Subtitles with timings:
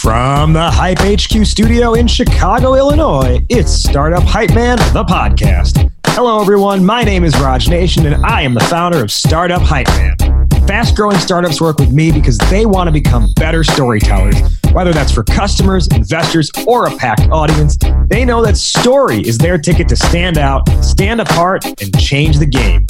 [0.00, 5.92] From the Hype HQ studio in Chicago, Illinois, it's Startup Hype Man, the podcast.
[6.06, 6.82] Hello, everyone.
[6.82, 10.48] My name is Raj Nation, and I am the founder of Startup Hype Man.
[10.66, 14.59] Fast growing startups work with me because they want to become better storytellers.
[14.72, 17.76] Whether that's for customers, investors, or a packed audience,
[18.06, 22.46] they know that story is their ticket to stand out, stand apart, and change the
[22.46, 22.86] game.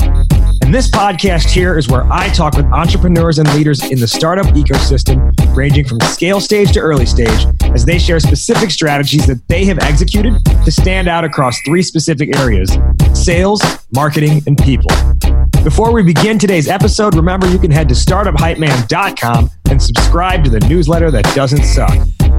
[0.62, 4.46] And this podcast here is where I talk with entrepreneurs and leaders in the startup
[4.54, 9.64] ecosystem, ranging from scale stage to early stage, as they share specific strategies that they
[9.64, 12.76] have executed to stand out across three specific areas
[13.14, 13.60] sales,
[13.92, 14.90] marketing, and people.
[15.62, 20.60] Before we begin today's episode, remember you can head to startuphypeman.com and subscribe to the
[20.60, 21.94] newsletter that doesn't suck.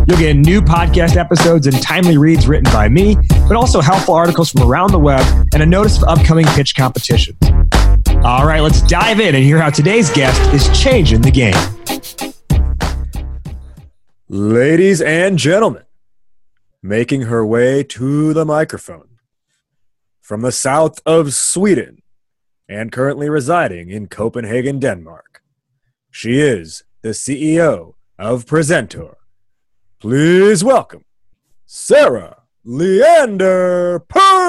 [0.07, 3.15] You'll get new podcast episodes and timely reads written by me,
[3.47, 7.37] but also helpful articles from around the web and a notice of upcoming pitch competitions.
[8.23, 11.53] All right, let's dive in and hear how today's guest is changing the game.
[14.29, 15.83] Ladies and gentlemen,
[16.81, 19.19] making her way to the microphone
[20.21, 22.00] from the south of Sweden
[22.67, 25.41] and currently residing in Copenhagen, Denmark.
[26.09, 29.17] She is the CEO of Presentor.
[29.99, 31.05] Please welcome
[31.65, 34.41] Sarah Leander Persson.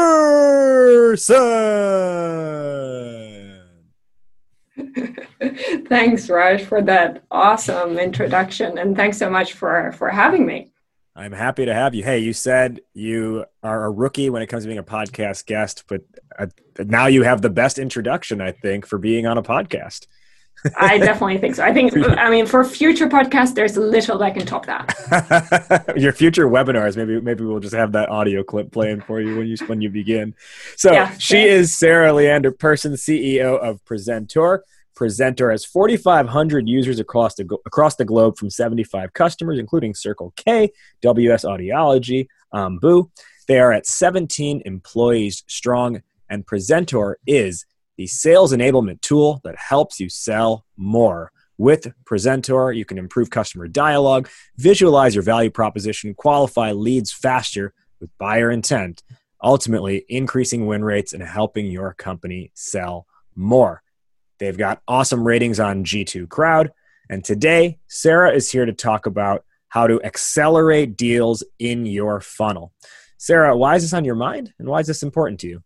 [5.89, 10.72] thanks, Raj, for that awesome introduction, and thanks so much for for having me.
[11.15, 12.03] I'm happy to have you.
[12.03, 15.85] Hey, you said you are a rookie when it comes to being a podcast guest,
[15.87, 16.03] but
[16.39, 16.47] uh,
[16.79, 20.07] now you have the best introduction, I think, for being on a podcast.
[20.77, 21.65] I definitely think so.
[21.65, 25.93] I think, I mean, for future podcasts, there's little that can top that.
[25.97, 29.49] Your future webinars, maybe, maybe we'll just have that audio clip playing for you when
[29.49, 30.35] you when you begin.
[30.77, 34.63] So yeah, she is Sarah Leander Persson, CEO of Presentor.
[34.95, 40.71] Presentor has 4,500 users across the across the globe from 75 customers, including Circle K,
[41.01, 43.11] WS Audiology, Ambu.
[43.49, 47.67] They are at 17 employees strong, and Presentor is
[47.97, 51.33] the sales enablement tool that helps you sell more.
[51.59, 58.11] With Presentor, you can improve customer dialogue, visualize your value proposition, qualify leads faster with
[58.19, 59.03] buyer intent,
[59.43, 63.83] ultimately increasing win rates and helping your company sell more.
[64.43, 66.73] They've got awesome ratings on G2 Crowd.
[67.09, 72.73] And today, Sarah is here to talk about how to accelerate deals in your funnel.
[73.19, 75.63] Sarah, why is this on your mind and why is this important to you?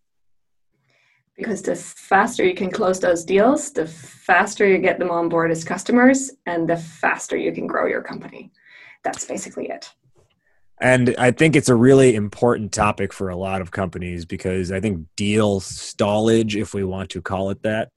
[1.36, 5.50] because the faster you can close those deals, the faster you get them on board
[5.50, 8.50] as customers, and the faster you can grow your company.
[9.04, 9.92] That's basically it.
[10.80, 14.80] And I think it's a really important topic for a lot of companies because I
[14.80, 17.90] think deal stallage, if we want to call it that,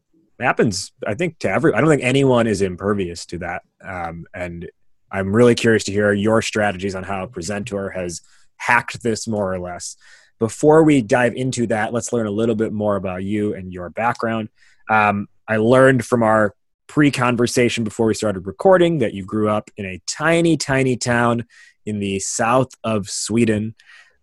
[0.44, 0.92] happens.
[1.06, 1.74] I think to every.
[1.74, 3.64] I don't think anyone is impervious to that.
[3.84, 4.70] Um, and
[5.12, 8.22] I'm really curious to hear your strategies on how Presentor has
[8.58, 9.96] hacked this more or less.
[10.38, 13.90] Before we dive into that, let's learn a little bit more about you and your
[13.90, 14.50] background.
[14.90, 16.54] Um, I learned from our
[16.88, 21.46] pre conversation before we started recording that you grew up in a tiny, tiny town
[21.86, 23.76] in the south of Sweden.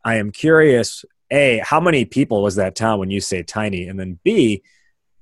[0.04, 3.88] I am curious, A, how many people was that town when you say tiny?
[3.88, 4.62] And then B,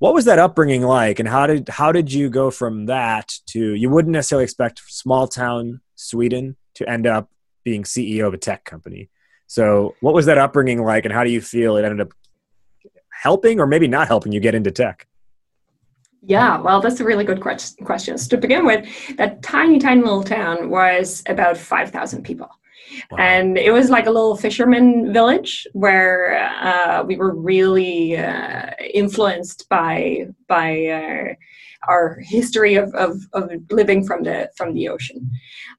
[0.04, 3.75] what was that upbringing like and how did how did you go from that to
[3.75, 7.31] you wouldn't necessarily expect small town Sweden to end up
[7.65, 9.09] being CEO of a tech company.
[9.47, 12.12] So, what was that upbringing like, and how do you feel it ended up
[13.10, 15.06] helping or maybe not helping you get into tech?
[16.26, 18.16] Yeah, well, that's a really good question.
[18.16, 18.86] To begin with,
[19.16, 22.48] that tiny, tiny little town was about 5,000 people.
[23.19, 29.69] And it was like a little fisherman village where uh, we were really uh, influenced
[29.69, 31.34] by by uh,
[31.89, 35.31] our history of, of, of, living from the from the ocean,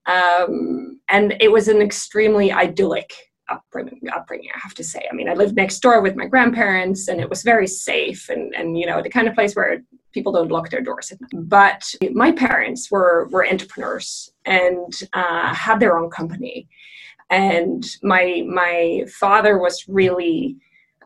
[0.06, 3.14] um, and it was an extremely idyllic
[3.50, 5.08] upbringing, upbringing, I have to say.
[5.12, 8.54] I mean, I lived next door with my grandparents, and it was very safe, and
[8.56, 9.82] and you know the kind of place where
[10.14, 11.12] people don't lock their doors.
[11.34, 16.68] But my parents were were entrepreneurs and uh, had their own company,
[17.30, 20.58] and my my father was really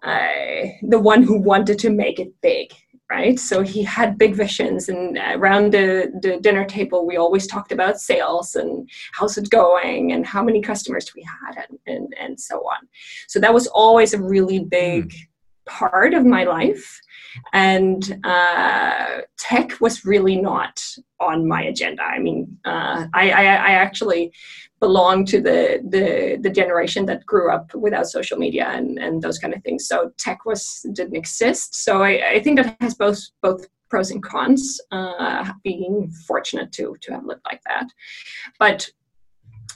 [0.04, 2.71] uh, the one who wanted to make it big
[3.10, 3.39] right?
[3.39, 8.00] So he had big visions, and around the, the dinner table, we always talked about
[8.00, 12.57] sales and how's it going, and how many customers we had, and, and, and so
[12.57, 12.88] on.
[13.27, 15.18] So that was always a really big mm.
[15.65, 17.01] part of my life.
[17.54, 20.83] And uh, tech was really not
[21.19, 22.04] on my agenda.
[22.04, 24.31] I mean, uh, I, I, I actually
[24.80, 29.38] belong to the, the the generation that grew up without social media and and those
[29.38, 29.88] kind of things.
[29.88, 31.84] So tech was didn't exist.
[31.84, 34.80] So I, I think that has both both pros and cons.
[34.92, 37.88] Uh, being fortunate to to have lived like that,
[38.60, 38.90] but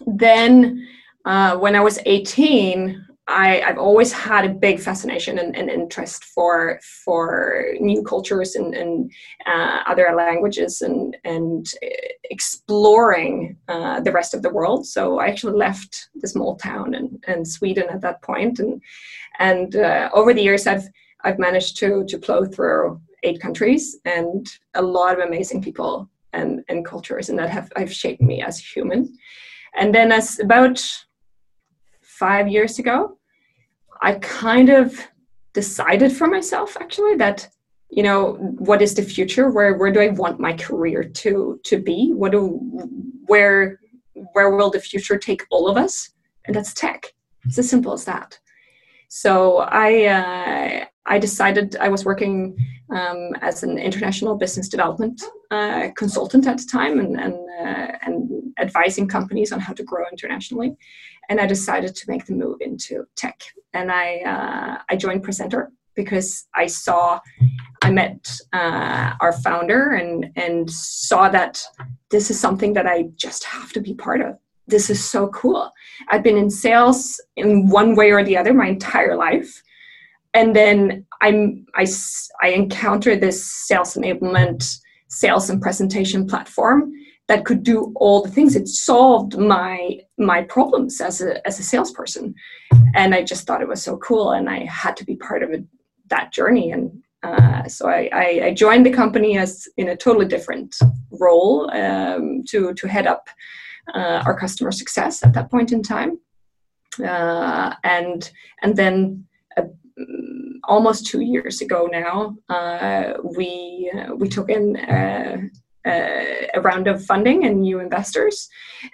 [0.07, 0.87] then
[1.25, 6.25] uh, when I was 18, I, have always had a big fascination and, and, interest
[6.25, 9.11] for for new cultures and, and
[9.45, 11.65] uh, other languages and and
[12.25, 14.85] exploring uh, the rest of the world.
[14.85, 18.81] So I actually left the small town in, in Sweden at that point, and
[19.39, 20.87] and uh, over the years I've
[21.23, 26.61] I've managed to to plow through eight countries and a lot of amazing people and,
[26.67, 29.17] and cultures, and that have have shaped me as a human.
[29.75, 30.83] And then as about
[32.23, 32.97] five years ago,
[34.01, 34.85] I kind of
[35.61, 37.39] decided for myself actually that
[37.97, 38.21] you know
[38.69, 39.45] what is the future?
[39.55, 41.33] Where where do i want my career to
[41.69, 41.99] to be?
[42.21, 42.41] What do
[43.31, 43.57] where
[44.33, 45.93] where will the future take all of us?
[46.45, 46.99] And that's tech.
[47.45, 48.29] It's as simple as that.
[49.21, 49.33] So
[49.85, 49.89] i
[50.19, 52.35] uh, i decided i was working
[52.97, 55.17] um, as an international business development
[55.55, 58.17] uh, consultant at the time and and, uh, and
[58.65, 60.71] advising companies on how to grow internationally
[61.33, 63.41] and I decided to make the move into tech.
[63.73, 67.19] And I uh, I joined Presentor because I saw
[67.81, 68.19] I met
[68.53, 71.59] uh, our founder and and saw that
[72.11, 74.37] this is something that I just have to be part of.
[74.67, 75.71] This is so cool.
[76.09, 79.51] I've been in sales in one way or the other my entire life,
[80.35, 81.87] and then I'm I
[82.43, 84.61] I encounter this sales enablement,
[85.07, 86.93] sales and presentation platform
[87.27, 88.55] that could do all the things.
[88.55, 92.35] It solved my my problems as a as a salesperson,
[92.93, 95.49] and I just thought it was so cool, and I had to be part of
[96.09, 96.71] that journey.
[96.71, 100.75] And uh, so I, I, joined the company as in a totally different
[101.11, 103.29] role um, to to head up
[103.93, 106.19] uh, our customer success at that point in time,
[107.03, 108.31] uh, and
[108.61, 109.25] and then.
[109.57, 109.63] Uh,
[110.65, 115.37] almost two years ago now, uh, we uh, we took in uh,
[115.85, 118.49] a round of funding and new investors.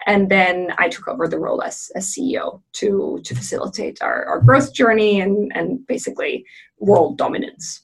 [0.06, 4.42] And then I took over the role as, as CEO to, to facilitate our, our
[4.42, 6.46] growth journey and, and basically
[6.80, 7.84] world dominance.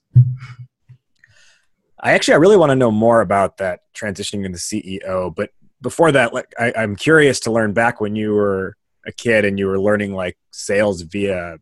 [2.01, 5.33] I actually I really want to know more about that transitioning into CEO.
[5.33, 8.75] But before that, like I, I'm curious to learn back when you were
[9.07, 11.57] a kid and you were learning like sales via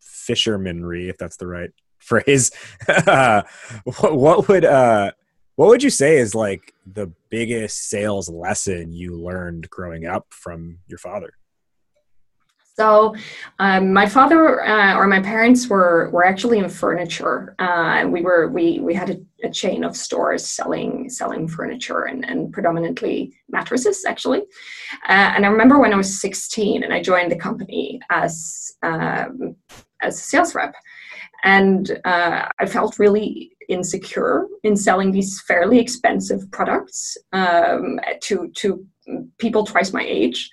[0.00, 2.50] fishermanry, if that's the right phrase.
[3.04, 5.12] what, what would uh
[5.58, 10.78] what would you say is like the biggest sales lesson you learned growing up from
[10.86, 11.32] your father?
[12.76, 13.16] So,
[13.58, 17.56] um, my father uh, or my parents were were actually in furniture.
[17.58, 19.16] Uh, we were we we had a,
[19.48, 24.42] a, chain of stores selling selling furniture and, and predominantly mattresses actually.
[25.08, 29.56] Uh, and I remember when I was 16 and I joined the company as um,
[30.00, 30.72] as a sales rep,
[31.42, 38.86] and uh, I felt really insecure in selling these fairly expensive products um, to to
[39.38, 40.50] people twice my age.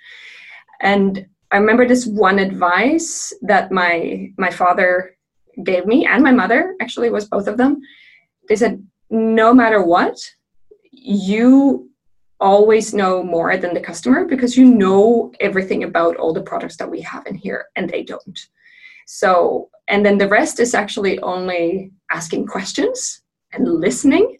[0.81, 5.15] And I remember this one advice that my my father
[5.63, 7.79] gave me and my mother actually was both of them.
[8.49, 10.17] They said, no matter what,
[10.91, 11.89] you
[12.39, 16.91] always know more than the customer because you know everything about all the products that
[16.91, 18.39] we have in here and they don't.
[19.05, 23.21] So, and then the rest is actually only asking questions
[23.53, 24.37] and listening.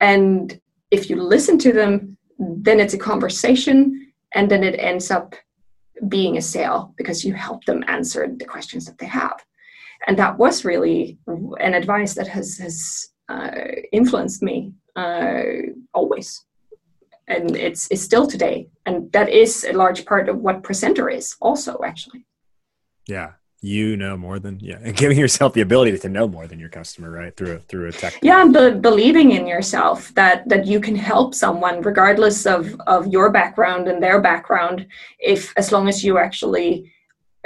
[0.00, 0.58] And
[0.90, 5.34] if you listen to them, then it's a conversation and then it ends up
[6.08, 9.44] being a sale because you help them answer the questions that they have.
[10.06, 13.50] And that was really an advice that has, has uh,
[13.92, 15.42] influenced me uh,
[15.92, 16.44] always.
[17.28, 18.68] And it's, it's still today.
[18.84, 22.26] And that is a large part of what Presentor is, also, actually.
[23.06, 23.32] Yeah
[23.64, 26.68] you know more than yeah and giving yourself the ability to know more than your
[26.68, 30.78] customer right through a through a tech yeah be- believing in yourself that that you
[30.80, 34.86] can help someone regardless of of your background and their background
[35.18, 36.92] if as long as you actually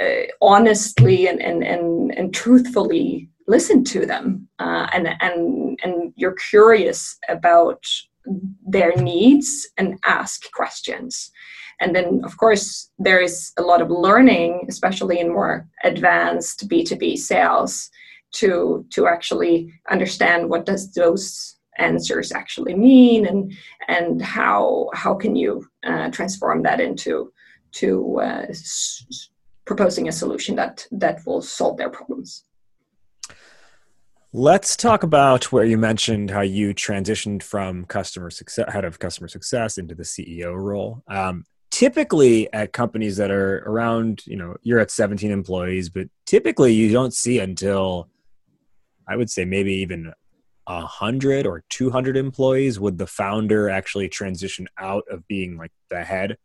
[0.01, 6.35] uh, honestly and, and and and truthfully listen to them uh, and and and you're
[6.49, 7.81] curious about
[8.67, 11.31] their needs and ask questions
[11.81, 17.17] and then, of course, there is a lot of learning, especially in more advanced B2B
[17.17, 17.89] sales,
[18.31, 23.53] to, to actually understand what does those answers actually mean and,
[23.87, 27.31] and how, how can you uh, transform that into
[27.71, 29.29] to uh, s-
[29.69, 32.43] proposing a solution that, that will solve their problems.
[34.33, 39.27] Let's talk about where you mentioned how you transitioned from customer success, head of customer
[39.27, 41.03] success, into the CEO role.
[41.07, 41.45] Um,
[41.79, 46.91] typically at companies that are around you know you're at 17 employees but typically you
[46.91, 48.09] don't see until
[49.07, 50.11] i would say maybe even
[50.65, 56.37] 100 or 200 employees would the founder actually transition out of being like the head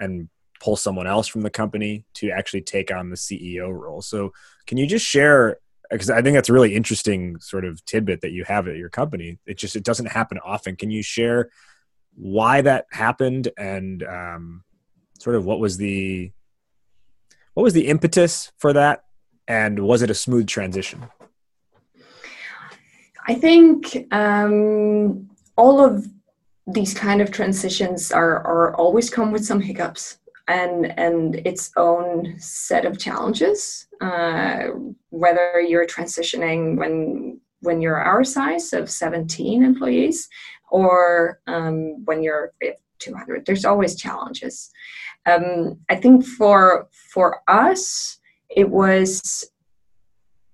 [0.00, 0.28] and
[0.60, 4.02] pull someone else from the company to actually take on the CEO role.
[4.02, 4.32] So,
[4.66, 5.58] can you just share?
[5.90, 8.90] Because I think that's a really interesting sort of tidbit that you have at your
[8.90, 9.38] company.
[9.46, 10.76] It just it doesn't happen often.
[10.76, 11.48] Can you share
[12.14, 14.62] why that happened and um,
[15.20, 16.32] sort of what was the
[17.54, 19.04] what was the impetus for that,
[19.46, 21.06] and was it a smooth transition?
[23.28, 26.06] I think um, all of
[26.66, 32.36] these kind of transitions are, are always come with some hiccups and and its own
[32.38, 33.86] set of challenges.
[34.00, 34.68] Uh,
[35.10, 40.28] whether you're transitioning when when you're our size of 17 employees
[40.70, 42.52] or um, when you're
[43.00, 44.70] 200, there's always challenges.
[45.26, 49.44] Um, I think for for us, it was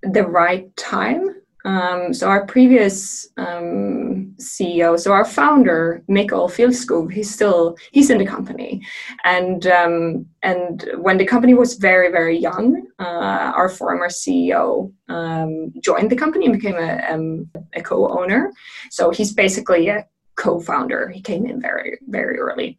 [0.02, 1.36] the right time
[1.66, 8.18] um, so our previous um, CEO, so our founder, Mikkel Fjellskov, he's still he's in
[8.18, 8.80] the company,
[9.24, 15.72] and um, and when the company was very very young, uh, our former CEO um,
[15.80, 18.52] joined the company and became a, um, a co-owner.
[18.92, 20.06] So he's basically a
[20.36, 21.08] co-founder.
[21.08, 22.78] He came in very very early,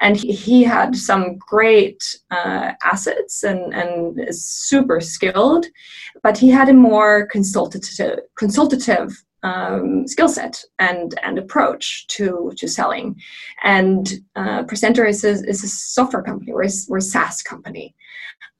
[0.00, 5.66] and he, he had some great uh, assets and and is super skilled,
[6.22, 12.68] but he had a more consultative consultative um, skill set and and approach to to
[12.68, 13.20] selling.
[13.62, 16.52] And uh, Presentor is a, is a software company.
[16.52, 17.94] We're a, we're a SaaS company.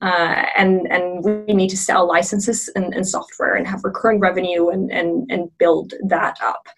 [0.01, 4.69] Uh, and and we need to sell licenses and, and, software and have recurring revenue
[4.69, 6.69] and and and build that up.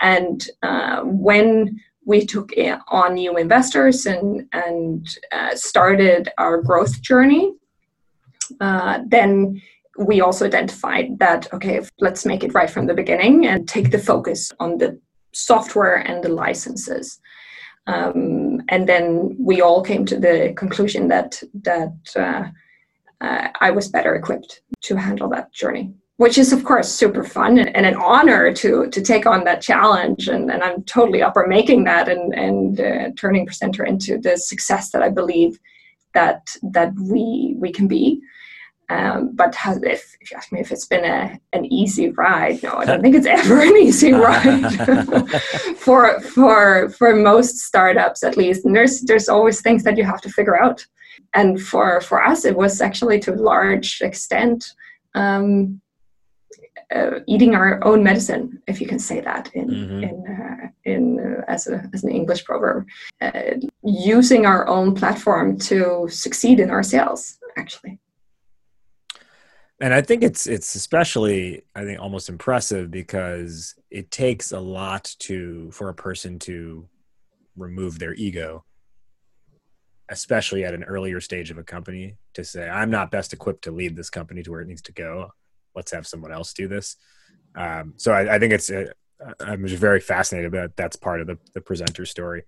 [0.00, 2.52] And uh, when we took
[2.88, 7.54] on new investors and and uh, started our growth journey,
[8.60, 9.60] uh, then
[9.98, 13.98] we also identified that okay, let's make it right from the beginning and take the
[13.98, 14.98] focus on the
[15.32, 17.20] software and the licenses.
[17.86, 22.44] Um, and then we all came to the conclusion that that uh,
[23.20, 27.58] uh, I was better equipped to handle that journey, which is of course super fun
[27.58, 30.28] and, and an honor to to take on that challenge.
[30.28, 34.36] And, and I'm totally up for making that and and uh, turning Presentor into the
[34.36, 35.58] success that I believe
[36.14, 38.20] that that we we can be.
[38.90, 42.60] Um, but has, if, if, you ask me if it's been a, an easy ride,
[42.60, 45.30] no, I don't think it's ever an easy ride
[45.76, 48.64] for for for most startups at least.
[48.64, 50.84] And there's there's always things that you have to figure out.
[51.34, 54.74] And for for us, it was actually to a large extent
[55.14, 55.80] um,
[56.92, 60.02] uh, eating our own medicine, if you can say that in mm-hmm.
[60.02, 62.88] in uh, in uh, as a as an English proverb,
[63.20, 63.54] uh,
[63.84, 68.00] using our own platform to succeed in our sales, actually
[69.80, 75.14] and I think it's it's especially I think almost impressive because it takes a lot
[75.20, 76.88] to for a person to
[77.56, 78.64] remove their ego
[80.08, 83.70] especially at an earlier stage of a company to say i'm not best equipped to
[83.70, 85.32] lead this company to where it needs to go.
[85.74, 86.96] Let's have someone else do this.
[87.54, 88.86] Um, so I, I, think it's uh,
[89.40, 92.42] i'm just very fascinated about that's part of the, the Presentor story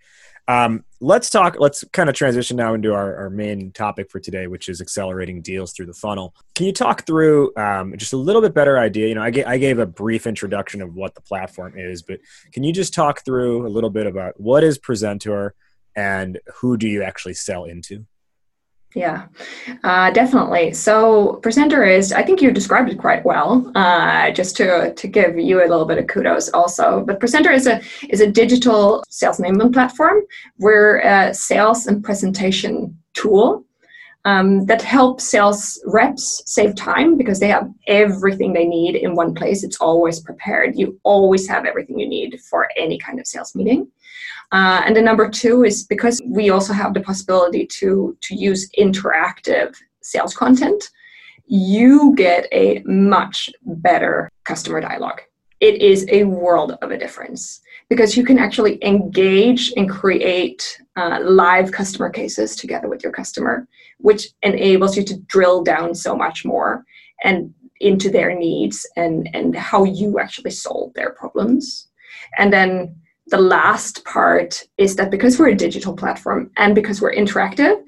[0.48, 4.48] um, let's talk, let's kind of transition now into our, our, main topic for today,
[4.48, 6.34] which is accelerating deals through the funnel.
[6.56, 9.08] Can you talk through um, just a little bit better idea?
[9.08, 12.18] You know, I gave a brief introduction of what the platform is, but
[12.52, 15.54] can you just talk through a little bit about what is Presentor
[15.94, 18.04] and who do you actually sell into?
[18.94, 19.26] Yeah,
[19.84, 20.74] uh, definitely.
[20.74, 23.72] So Presentor is, I think you described it quite well.
[23.74, 27.02] Uh, just to to give you a little bit of kudos, also.
[27.06, 27.80] But Presentor is a
[28.10, 30.20] is a digital sales enablement platform.
[30.58, 33.64] We're a sales and presentation tool
[34.24, 39.34] um, that helps sales reps save time because they have everything they need in one
[39.34, 39.64] place.
[39.64, 40.78] It's always prepared.
[40.78, 43.88] You always have everything you need for any kind of sales meeting.
[44.52, 48.70] Uh, and the number two is because we also have the possibility to, to use
[48.78, 50.90] interactive sales content,
[51.46, 55.22] you get a much better customer dialogue.
[55.60, 61.20] It is a world of a difference because you can actually engage and create uh,
[61.22, 63.66] live customer cases together with your customer,
[63.98, 66.84] which enables you to drill down so much more
[67.24, 71.88] and into their needs and, and how you actually solve their problems.
[72.38, 77.14] And then the last part is that because we're a digital platform and because we're
[77.14, 77.82] interactive,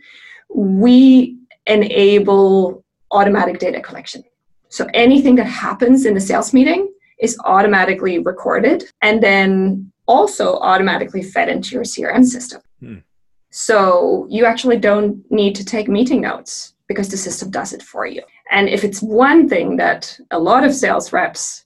[0.55, 1.37] we
[1.67, 4.23] enable automatic data collection.
[4.69, 11.23] So anything that happens in the sales meeting is automatically recorded and then also automatically
[11.23, 12.61] fed into your CRM system.
[12.81, 12.99] Hmm.
[13.51, 18.05] So you actually don't need to take meeting notes because the system does it for
[18.05, 18.23] you.
[18.51, 21.65] And if it's one thing that a lot of sales reps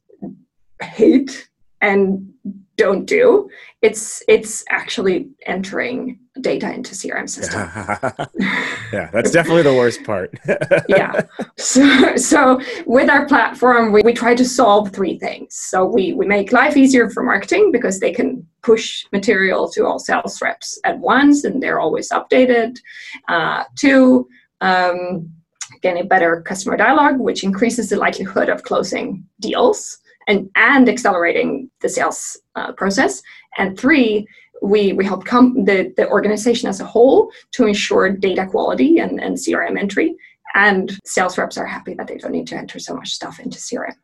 [0.82, 1.48] hate
[1.80, 2.32] and
[2.78, 3.50] don't do.
[3.82, 7.60] It's it's actually entering data into CRM system.
[8.92, 10.32] yeah, that's definitely the worst part.
[10.88, 11.20] yeah.
[11.58, 15.54] So so with our platform, we, we try to solve three things.
[15.54, 19.98] So we we make life easier for marketing because they can push material to all
[19.98, 22.78] sales reps at once and they're always updated.
[23.28, 24.26] Uh, two.
[24.60, 25.30] Um,
[25.82, 31.88] getting better customer dialogue, which increases the likelihood of closing deals and, and accelerating the
[31.88, 33.22] sales uh, process.
[33.56, 34.26] And three,
[34.60, 39.20] we, we help com- the, the organization as a whole to ensure data quality and,
[39.20, 40.16] and CRM entry.
[40.54, 43.58] And sales reps are happy that they don't need to enter so much stuff into
[43.58, 43.94] CRM.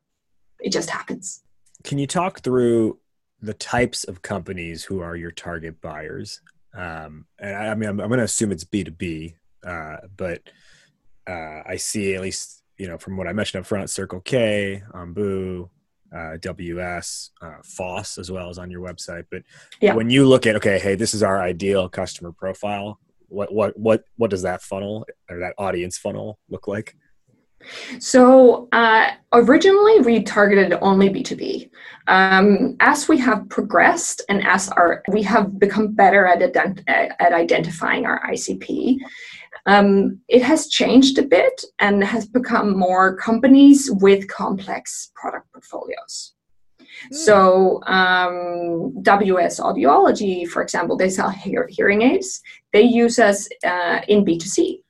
[0.61, 1.43] It just happens.
[1.83, 2.99] Can you talk through
[3.41, 6.41] the types of companies who are your target buyers?
[6.75, 9.35] Um, and I, I mean, I'm, I'm going to assume it's B2B,
[9.67, 10.43] uh, but
[11.27, 14.83] uh, I see at least you know from what I mentioned up front, Circle K,
[14.93, 15.69] Ambu,
[16.15, 19.27] uh, WS, uh, Foss as well as on your website.
[19.31, 19.43] But
[19.81, 19.95] yeah.
[19.95, 22.99] when you look at okay, hey, this is our ideal customer profile.
[23.29, 26.95] What what what what does that funnel or that audience funnel look like?
[27.99, 31.71] So uh, originally we targeted only B2B.
[32.07, 37.33] Um, as we have progressed and as our we have become better at, ident- at
[37.33, 38.99] identifying our ICP,
[39.67, 46.35] um, it has changed a bit and has become more companies with complex product portfolios.
[47.13, 47.15] Mm.
[47.15, 52.43] So, um, WS Audiology, for example, they sell hear- hearing aids.
[52.73, 54.81] They use us uh, in B2C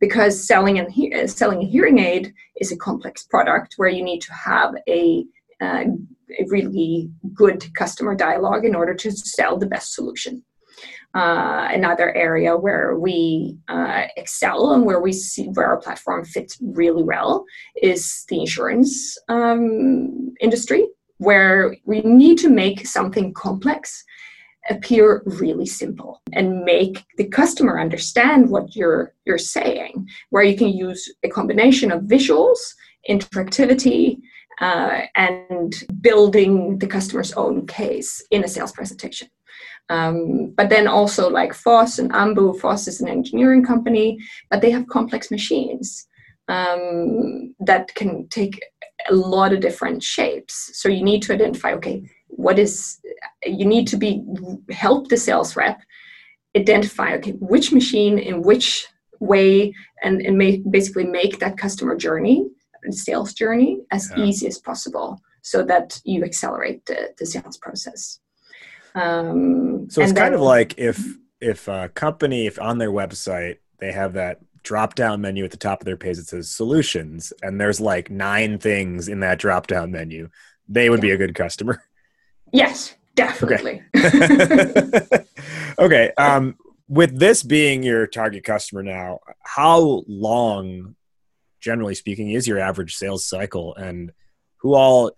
[0.00, 4.02] because selling, and he- uh, selling a hearing aid is a complex product where you
[4.02, 5.24] need to have a,
[5.60, 5.84] uh,
[6.38, 10.42] a really good customer dialogue in order to sell the best solution.
[11.14, 16.58] Uh, another area where we uh, excel and where we see where our platform fits
[16.60, 17.46] really well
[17.82, 20.86] is the insurance um, industry,
[21.16, 24.04] where we need to make something complex
[24.70, 30.68] appear really simple and make the customer understand what you're you're saying where you can
[30.68, 32.58] use a combination of visuals
[33.08, 34.18] interactivity
[34.60, 39.28] uh, and building the customer's own case in a sales presentation
[39.88, 44.18] um, but then also like Foss and Ambu, Foss is an engineering company,
[44.50, 46.06] but they have complex machines
[46.48, 48.60] um, that can take
[49.08, 50.70] a lot of different shapes.
[50.74, 52.98] So you need to identify, okay, what is,
[53.44, 54.22] you need to be,
[54.70, 55.80] help the sales rep
[56.56, 58.86] identify, okay, which machine in which
[59.20, 62.46] way and, and may, basically make that customer journey,
[62.90, 64.24] sales journey as yeah.
[64.24, 68.20] easy as possible so that you accelerate the, the sales process.
[68.98, 71.00] Um, so it's kind of like if
[71.40, 75.56] if a company, if on their website they have that drop down menu at the
[75.56, 79.66] top of their page that says solutions, and there's like nine things in that drop
[79.66, 80.28] down menu,
[80.68, 81.08] they would yeah.
[81.08, 81.82] be a good customer.
[82.52, 83.82] Yes, definitely.
[83.94, 85.24] Okay.
[85.78, 86.12] okay.
[86.16, 86.56] Um,
[86.88, 90.96] with this being your target customer now, how long,
[91.60, 94.12] generally speaking, is your average sales cycle, and
[94.56, 95.12] who all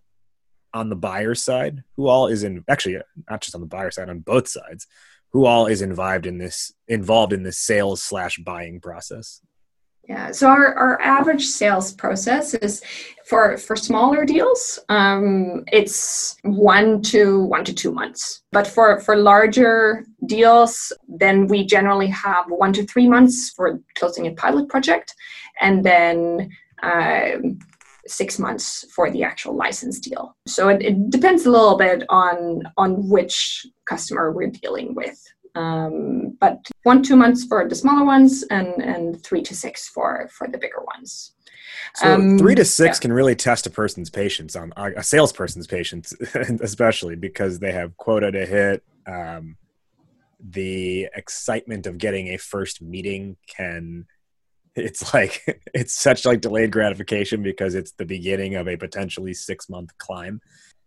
[0.72, 4.08] on the buyer side, who all is in actually not just on the buyer side,
[4.08, 4.86] on both sides,
[5.32, 9.40] who all is involved in this involved in this sales slash buying process?
[10.08, 12.82] Yeah, so our, our average sales process is
[13.26, 18.42] for for smaller deals, um, it's one to one to two months.
[18.50, 24.26] But for for larger deals, then we generally have one to three months for closing
[24.26, 25.14] a pilot project,
[25.60, 26.50] and then
[26.82, 27.60] um,
[28.10, 30.36] six months for the actual license deal.
[30.46, 35.18] So it, it depends a little bit on on which customer we're dealing with.
[35.54, 40.28] Um, but one two months for the smaller ones, and and three to six for
[40.32, 41.32] for the bigger ones.
[41.96, 43.02] So um, three to six yeah.
[43.02, 46.12] can really test a person's patience on a salesperson's patience,
[46.62, 48.84] especially because they have quota to hit.
[49.06, 49.56] Um,
[50.42, 54.06] the excitement of getting a first meeting can
[54.76, 59.68] it's like it's such like delayed gratification because it's the beginning of a potentially six
[59.68, 60.40] month climb.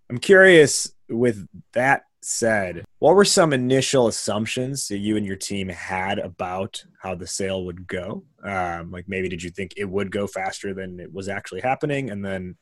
[0.10, 5.68] I'm curious with that said what were some initial assumptions that you and your team
[5.68, 8.24] had about how the sale would go?
[8.44, 12.10] Um, like maybe did you think it would go faster than it was actually happening?
[12.10, 12.56] And then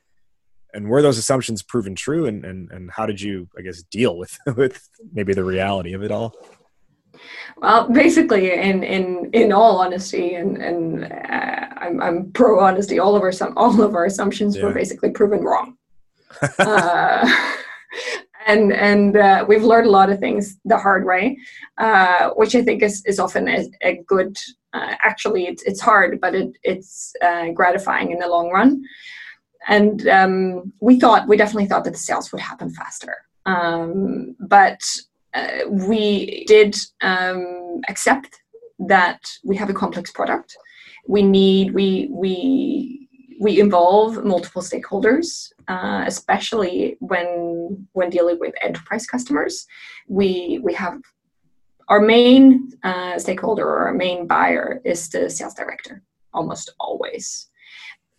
[0.73, 2.25] and were those assumptions proven true?
[2.25, 6.03] And and, and how did you i guess deal with with maybe the reality of
[6.03, 6.33] it all
[7.57, 12.99] well, basically, in in in all honesty, and and uh, I'm I'm pro honesty.
[12.99, 14.63] All of our some all of our assumptions yeah.
[14.63, 15.77] were basically proven wrong.
[16.59, 17.29] uh,
[18.47, 21.37] and and uh, we've learned a lot of things the hard way,
[21.77, 24.37] uh, which I think is is often a, a good.
[24.73, 28.83] Uh, actually, it's it's hard, but it it's uh, gratifying in the long run.
[29.67, 34.81] And um, we thought we definitely thought that the sales would happen faster Um, but
[35.33, 38.41] uh, we did um, accept
[38.79, 40.55] that we have a complex product.
[41.07, 43.07] We need we we
[43.39, 49.65] we involve multiple stakeholders, uh, especially when when dealing with enterprise customers.
[50.07, 51.01] We we have
[51.87, 57.47] our main uh, stakeholder or our main buyer is the sales director, almost always.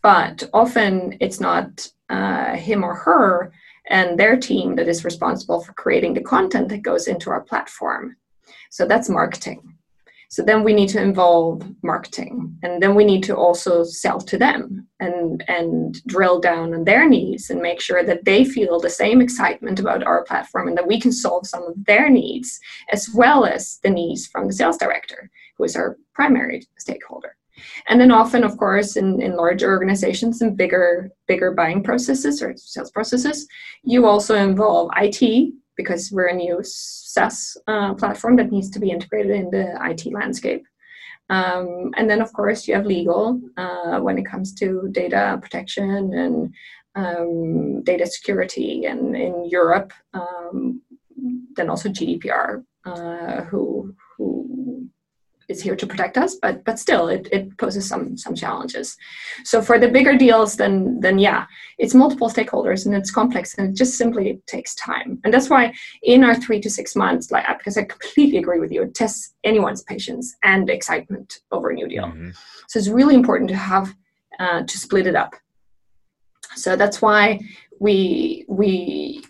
[0.03, 3.53] But often it's not uh, him or her
[3.93, 8.17] and their team that is responsible for creating the content that goes into our platform.
[8.71, 9.77] So that's marketing.
[10.31, 14.39] So then we need to involve marketing, and then we need to also sell to
[14.39, 18.89] them and and drill down on their needs and make sure that they feel the
[18.89, 22.59] same excitement about our platform and that we can solve some of their needs
[22.91, 27.37] as well as the needs from the sales director, who is our primary stakeholder.
[27.88, 32.55] And then often, of course, in, in larger organizations and bigger bigger buying processes or
[32.57, 33.46] sales processes,
[33.83, 38.90] you also involve IT because we're a new SaaS uh, platform that needs to be
[38.90, 40.64] integrated in the IT landscape.
[41.31, 46.12] Um, and then, of course, you have legal uh, when it comes to data protection
[46.12, 46.55] and
[46.94, 48.85] um, data security.
[48.85, 50.83] And in Europe, um,
[51.57, 54.88] then also GDPR, uh, who who
[55.49, 58.97] is here to protect us, but but still, it, it poses some some challenges.
[59.45, 61.47] So for the bigger deals, then then yeah,
[61.79, 65.21] it's multiple stakeholders and it's complex and it just simply takes time.
[65.25, 68.73] And that's why in our three to six months, like because I completely agree with
[68.73, 72.05] you, it tests anyone's patience and excitement over a new deal.
[72.05, 72.31] Mm-hmm.
[72.69, 73.95] So it's really important to have
[74.39, 75.35] uh, to split it up.
[76.55, 77.41] So that's why
[77.81, 79.25] we we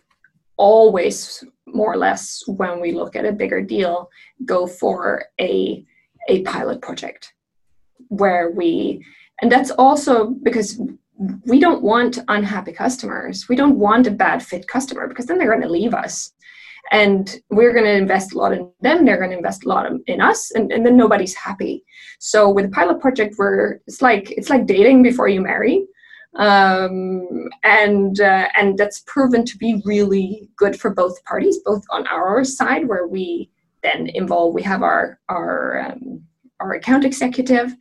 [0.56, 4.10] always more or less when we look at a bigger deal
[4.44, 5.84] go for a
[6.28, 7.32] a pilot project
[8.08, 9.04] where we
[9.40, 10.80] and that's also because
[11.44, 13.48] we don't want unhappy customers.
[13.48, 16.32] We don't want a bad fit customer because then they're going to leave us.
[16.90, 19.90] And we're going to invest a lot in them they're going to invest a lot
[20.06, 21.84] in us and, and then nobody's happy.
[22.18, 25.86] So with a pilot project we're it's like it's like dating before you marry.
[26.36, 32.06] Um, and uh, and that's proven to be really good for both parties both on
[32.06, 33.50] our side where we
[33.82, 36.22] then involve we have our our um,
[36.60, 37.74] our account executive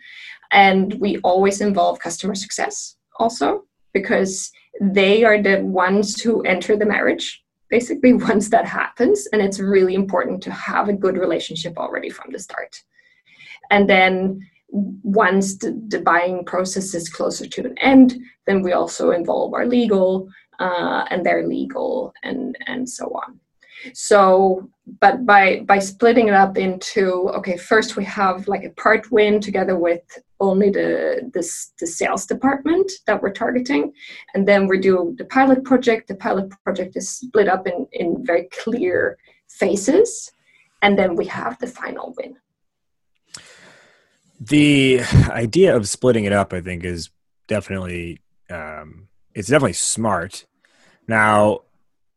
[0.52, 6.86] and we always involve customer success also because they are the ones who enter the
[6.86, 12.10] marriage basically once that happens and it's really important to have a good relationship already
[12.10, 12.82] from the start.
[13.70, 19.12] And then once the, the buying process is closer to an end then we also
[19.12, 23.38] involve our legal uh, and their legal and and so on
[23.94, 29.12] so but by by splitting it up into okay first we have like a part
[29.12, 30.02] win together with
[30.42, 33.94] only the this the sales department that we're targeting.
[34.34, 36.08] And then we do the pilot project.
[36.08, 40.32] The pilot project is split up in in very clear phases.
[40.82, 42.36] And then we have the final win.
[44.40, 47.12] The idea of splitting it up i think is
[47.48, 50.46] definitely um, it's definitely smart.
[51.08, 51.62] Now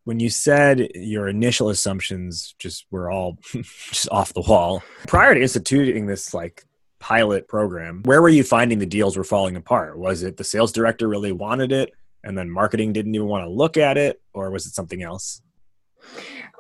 [0.05, 5.41] when you said your initial assumptions just were all just off the wall prior to
[5.41, 6.65] instituting this like
[7.01, 9.99] pilot program where were you finding the deals were falling apart?
[9.99, 13.51] Was it the sales director really wanted it and then marketing didn't even want to
[13.51, 15.43] look at it or was it something else?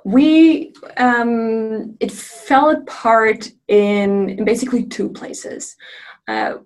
[0.04, 5.76] We um, it fell apart in, in basically two places.
[6.28, 6.57] Uh,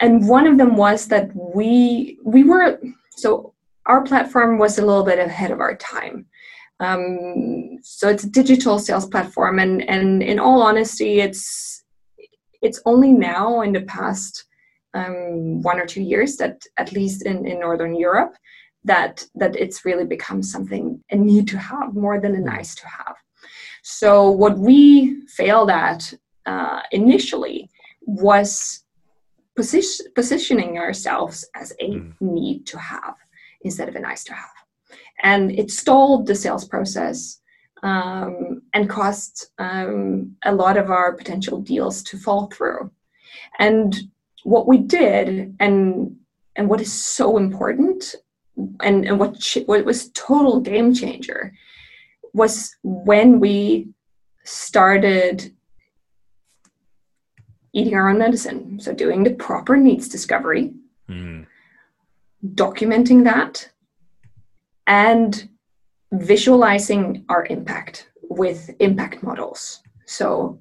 [0.00, 2.78] and one of them was that we we were
[3.16, 3.54] so
[3.86, 6.26] our platform was a little bit ahead of our time.
[6.80, 11.84] Um, so it's a digital sales platform, and and in all honesty, it's
[12.60, 14.44] it's only now in the past
[14.94, 18.34] um, one or two years that at least in, in Northern Europe
[18.84, 22.44] that that it's really become something a need to have more than a hmm.
[22.44, 23.16] nice to have.
[23.82, 26.12] So what we failed at
[26.46, 27.68] uh, initially
[28.02, 28.84] was
[29.56, 32.12] position, positioning ourselves as a mm.
[32.20, 33.14] need to have
[33.64, 34.50] instead of a nice to have.
[35.22, 37.40] And it stalled the sales process
[37.82, 42.90] um, and caused um, a lot of our potential deals to fall through.
[43.58, 43.96] And
[44.44, 46.16] what we did, and
[46.56, 48.14] and what is so important,
[48.80, 51.54] and, and what, ch- what was total game changer,
[52.34, 53.88] was when we
[54.44, 55.54] started
[57.72, 58.78] eating our own medicine.
[58.80, 60.72] So doing the proper needs discovery,
[61.08, 61.46] mm
[62.44, 63.68] documenting that
[64.86, 65.48] and
[66.12, 69.82] visualizing our impact with impact models.
[70.06, 70.58] So,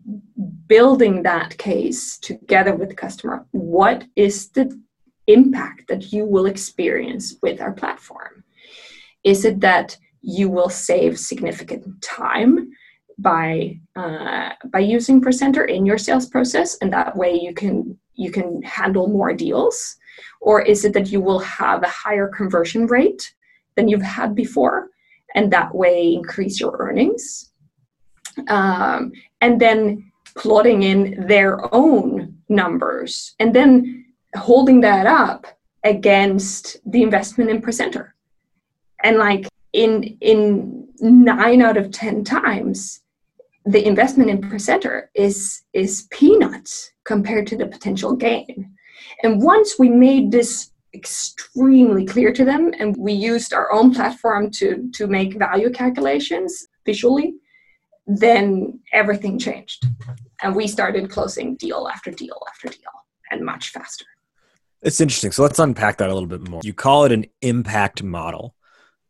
[0.68, 3.46] building that case together with the customer.
[3.52, 4.80] What is the
[5.28, 8.44] impact that you will experience with our platform?
[9.24, 12.72] Is it that you will save significant time
[13.18, 18.32] by uh, by using Presentor in your sales process, and that way you can you
[18.32, 19.98] can handle more deals,
[20.40, 23.34] or is it that you will have a higher conversion rate
[23.76, 24.90] than you've had before,
[25.36, 27.52] and that way increase your earnings,
[28.48, 35.48] um, and then plotting in their own numbers, and then holding that up
[35.84, 38.16] against the investment in Presentor,
[39.04, 43.02] and like in in nine out of ten times
[43.66, 48.74] the investment in Presentor is is peanuts compared to the potential gain
[49.24, 54.50] and once we made this extremely clear to them and we used our own platform
[54.52, 57.36] to to make value calculations visually
[58.08, 59.86] then everything changed.
[60.42, 62.92] And we started closing deal after deal after deal
[63.30, 64.06] and much faster.
[64.82, 65.32] It's interesting.
[65.32, 66.62] So let's unpack that a little bit more.
[66.64, 68.56] You call it an impact model.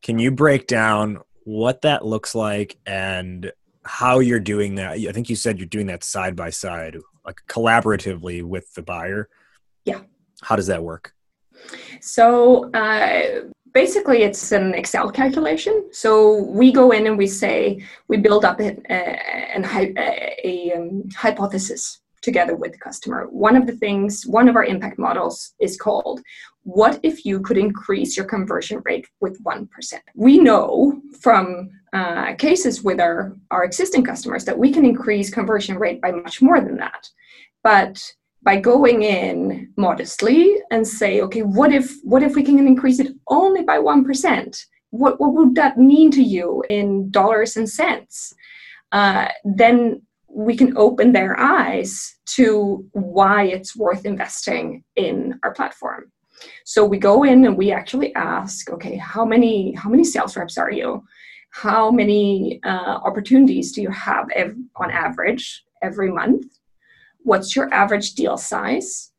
[0.04, 3.52] Can you break down what that looks like and
[3.84, 4.92] how you're doing that.
[4.92, 9.28] I think you said you're doing that side by side, like collaboratively with the buyer.
[9.86, 10.02] Yeah.
[10.42, 11.14] How does that work?
[12.02, 15.90] So uh, basically, it's an Excel calculation.
[15.92, 21.04] So we go in and we say we build up a, a, a, a um,
[21.16, 23.28] hypothesis together with the customer.
[23.30, 26.22] One of the things, one of our impact models is called
[26.64, 29.68] What if you could increase your conversion rate with 1%?
[30.16, 35.78] We know from uh, cases with our, our existing customers that we can increase conversion
[35.78, 37.10] rate by much more than that.
[37.64, 38.02] But
[38.44, 43.14] by going in modestly and say, okay, what if what if we can increase it
[43.28, 44.66] only by one percent?
[44.90, 48.34] What what would that mean to you in dollars and cents?
[48.92, 56.12] Uh, then we can open their eyes to why it's worth investing in our platform.
[56.66, 60.58] So we go in and we actually ask, okay, how many how many sales reps
[60.58, 61.04] are you?
[61.52, 66.46] How many uh, opportunities do you have ev- on average every month?
[67.24, 69.12] What's your average deal size?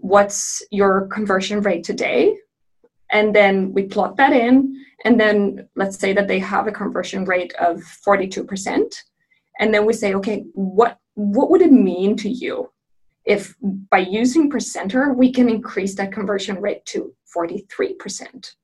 [0.00, 2.36] What's your conversion rate today?
[3.10, 4.84] And then we plot that in.
[5.04, 8.92] And then let's say that they have a conversion rate of 42%
[9.58, 12.70] and then we say okay what what would it mean to you
[13.24, 13.54] if
[13.90, 18.54] by using Presentor we can increase that conversion rate to 43%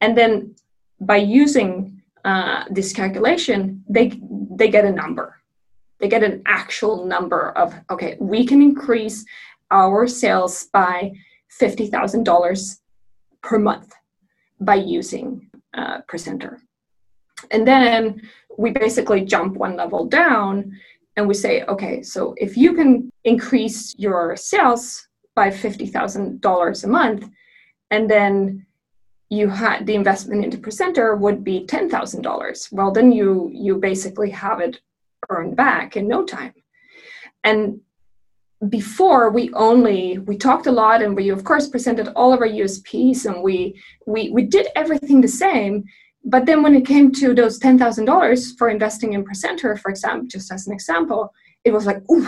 [0.00, 0.54] and then
[1.00, 4.20] by using uh, this calculation they
[4.50, 5.35] they get a number
[5.98, 9.24] they get an actual number of okay we can increase
[9.70, 11.12] our sales by
[11.60, 12.78] $50000
[13.42, 13.92] per month
[14.60, 16.60] by using uh, Presentor
[17.50, 18.22] and then
[18.58, 20.72] we basically jump one level down
[21.16, 27.28] and we say, okay, so if you can increase your sales by $50,000 a month,
[27.90, 28.66] and then
[29.30, 32.72] you had the investment into Presentor would be $10,000.
[32.72, 34.80] Well, then you you basically have it
[35.28, 36.54] earned back in no time.
[37.44, 37.80] And
[38.68, 42.48] before we only we talked a lot and we of course presented all of our
[42.48, 45.84] USPs and we we we did everything the same
[46.26, 50.52] but then when it came to those $10,000 for investing in Presentor, for example, just
[50.52, 51.32] as an example,
[51.64, 52.26] it was like, ooh,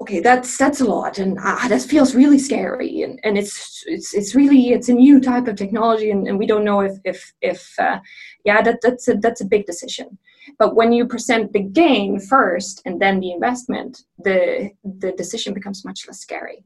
[0.00, 4.14] okay, that's that's a lot, and ah, that feels really scary, and, and it's it's
[4.14, 7.32] it's really it's a new type of technology, and, and we don't know if if
[7.42, 7.98] if uh,
[8.44, 10.18] yeah, that that's a that's a big decision.
[10.58, 15.84] But when you present the gain first and then the investment, the the decision becomes
[15.84, 16.64] much less scary.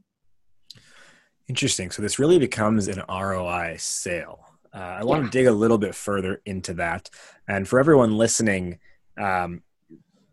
[1.49, 1.91] Interesting.
[1.91, 5.27] So this really becomes an ROI sale uh, I want yeah.
[5.27, 7.11] to dig a little bit further into that.
[7.47, 8.79] And for everyone listening,
[9.21, 9.63] um,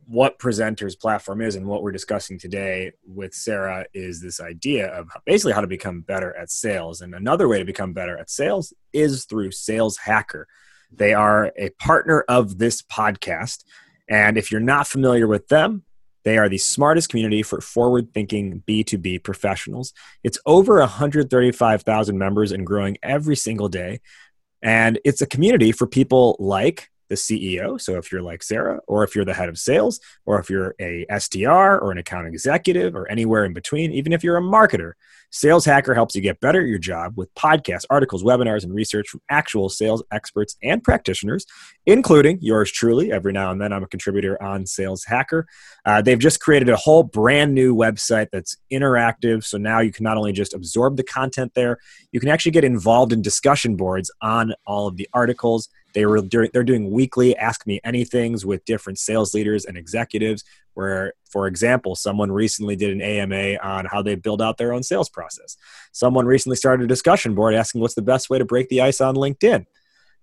[0.05, 5.09] what Presentor's platform is and what we're discussing today with Sarah is this idea of
[5.25, 7.01] basically how to become better at sales.
[7.01, 10.47] And another way to become better at sales is through Sales Hacker.
[10.91, 13.63] They are a partner of this podcast.
[14.09, 15.83] And if you're not familiar with them,
[16.23, 19.93] they are the smartest community for forward thinking B2B professionals.
[20.23, 24.01] It's over 135,000 members and growing every single day.
[24.61, 27.79] And it's a community for people like the CEO.
[27.79, 30.75] So if you're like Sarah, or if you're the head of sales, or if you're
[30.79, 34.93] a SDR or an account executive, or anywhere in between, even if you're a marketer,
[35.31, 39.09] Sales Hacker helps you get better at your job with podcasts, articles, webinars, and research
[39.09, 41.45] from actual sales experts and practitioners,
[41.85, 43.11] including yours truly.
[43.11, 45.45] Every now and then, I'm a contributor on Sales Hacker.
[45.85, 49.43] Uh, they've just created a whole brand new website that's interactive.
[49.43, 51.77] So now you can not only just absorb the content there,
[52.11, 55.69] you can actually get involved in discussion boards on all of the articles
[55.99, 60.45] they were they're doing weekly Ask Me Anythings with different sales leaders and executives.
[60.75, 64.81] Where, for example, someone recently did an AMA on how they build out their own
[64.81, 65.57] sales process.
[65.91, 69.01] Someone recently started a discussion board asking what's the best way to break the ice
[69.01, 69.65] on LinkedIn.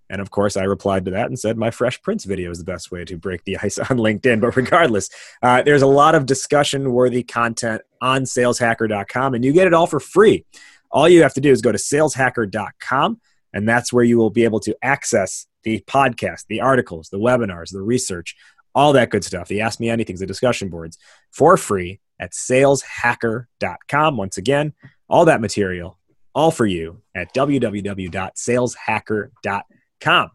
[0.09, 2.65] And of course, I replied to that and said my Fresh Prince video is the
[2.65, 4.41] best way to break the ice on LinkedIn.
[4.41, 5.11] But regardless,
[5.43, 9.87] uh, there's a lot of discussion worthy content on saleshacker.com, and you get it all
[9.87, 10.47] for free.
[10.91, 13.21] All you have to do is go to saleshacker.com,
[13.53, 17.73] and that's where you will be able to access the podcast, the articles, the webinars,
[17.73, 18.37] the research,
[18.73, 19.49] all that good stuff.
[19.49, 20.97] The Ask Me Anything, the discussion boards
[21.33, 24.17] for free at saleshacker.com.
[24.17, 24.75] Once again,
[25.09, 25.99] all that material,
[26.37, 30.31] all for you at www.saleshacker.com.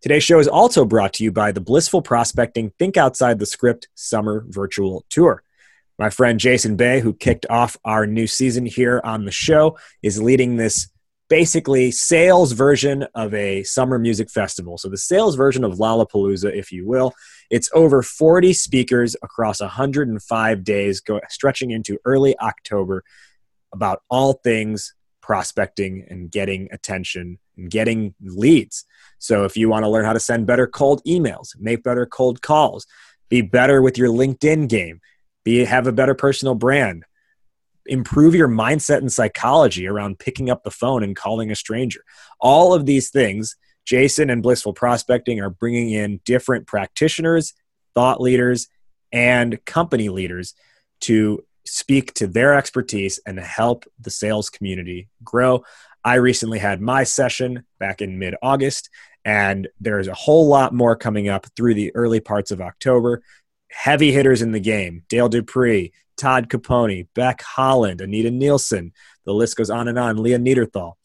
[0.00, 3.88] Today's show is also brought to you by the Blissful Prospecting Think Outside the Script
[3.96, 5.42] Summer Virtual Tour.
[5.98, 10.22] My friend Jason Bay, who kicked off our new season here on the show, is
[10.22, 10.88] leading this
[11.28, 14.78] basically sales version of a summer music festival.
[14.78, 17.12] So the sales version of Lollapalooza, if you will.
[17.50, 23.04] It's over 40 speakers across 105 days, go, stretching into early October
[23.72, 28.86] about all things prospecting and getting attention and getting leads.
[29.18, 32.40] So if you want to learn how to send better cold emails, make better cold
[32.40, 32.86] calls,
[33.28, 35.00] be better with your LinkedIn game,
[35.44, 37.04] be have a better personal brand,
[37.88, 42.00] improve your mindset and psychology around picking up the phone and calling a stranger.
[42.40, 47.54] All of these things, Jason and Blissful Prospecting are bringing in different practitioners,
[47.94, 48.68] thought leaders,
[49.12, 50.54] and company leaders
[51.00, 55.62] to speak to their expertise and help the sales community grow.
[56.04, 58.90] I recently had my session back in mid August,
[59.24, 63.22] and there's a whole lot more coming up through the early parts of October.
[63.70, 68.92] Heavy hitters in the game Dale Dupree, Todd Caponi, Becc Holland, Anita Nielsen.
[69.24, 70.22] The list goes on and on.
[70.22, 70.96] Leah Neanderthal.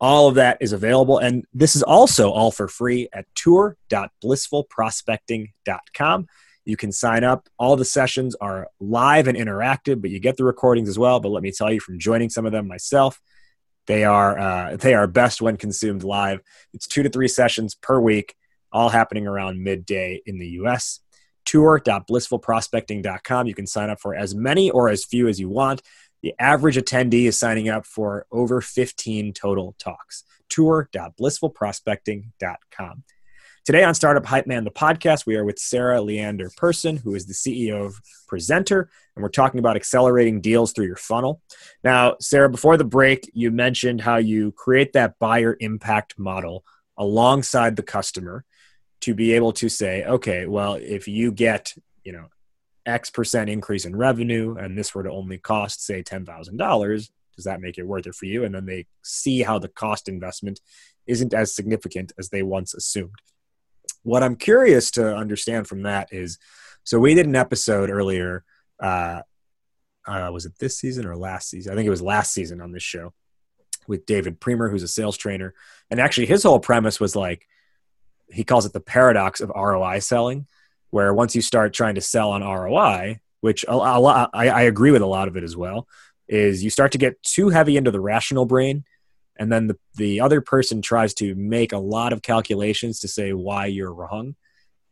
[0.00, 1.18] All of that is available.
[1.18, 6.26] And this is also all for free at tour.blissfulprospecting.com.
[6.64, 7.48] You can sign up.
[7.58, 11.20] All the sessions are live and interactive, but you get the recordings as well.
[11.20, 13.20] But let me tell you, from joining some of them myself,
[13.86, 16.40] they are uh, they are best when consumed live.
[16.72, 18.36] It's two to three sessions per week,
[18.70, 21.00] all happening around midday in the U.S.
[21.50, 23.46] Tour.blissfulprospecting.com.
[23.48, 25.82] You can sign up for as many or as few as you want.
[26.22, 30.22] The average attendee is signing up for over 15 total talks.
[30.48, 33.02] Tour.blissfulprospecting.com.
[33.64, 37.26] Today on Startup Hype Man, the podcast, we are with Sarah Leander Persson, who is
[37.26, 41.40] the CEO of Presentor, and we're talking about accelerating deals through your funnel.
[41.82, 46.64] Now, Sarah, before the break, you mentioned how you create that buyer impact model
[46.96, 48.44] alongside the customer
[49.00, 52.26] to be able to say, okay, well, if you get, you know,
[52.86, 57.60] X percent increase in revenue and this were to only cost, say, $10,000, does that
[57.60, 58.44] make it worth it for you?
[58.44, 60.60] And then they see how the cost investment
[61.06, 63.14] isn't as significant as they once assumed.
[64.02, 66.38] What I'm curious to understand from that is
[66.84, 68.44] so we did an episode earlier.
[68.78, 69.22] Uh,
[70.06, 71.72] uh, was it this season or last season?
[71.72, 73.12] I think it was last season on this show
[73.86, 75.54] with David Priemer, who's a sales trainer.
[75.90, 77.46] And actually, his whole premise was like,
[78.32, 80.46] he calls it the paradox of ROI selling,
[80.90, 84.62] where once you start trying to sell on ROI, which a, a lot, I, I
[84.62, 85.86] agree with a lot of it as well,
[86.28, 88.84] is you start to get too heavy into the rational brain
[89.40, 93.32] and then the, the other person tries to make a lot of calculations to say
[93.32, 94.36] why you're wrong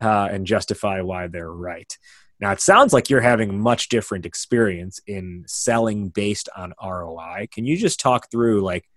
[0.01, 1.97] uh, and justify why they're right.
[2.41, 7.65] Now it sounds like you're having much different experience in selling based on roi can
[7.65, 8.89] you just talk through like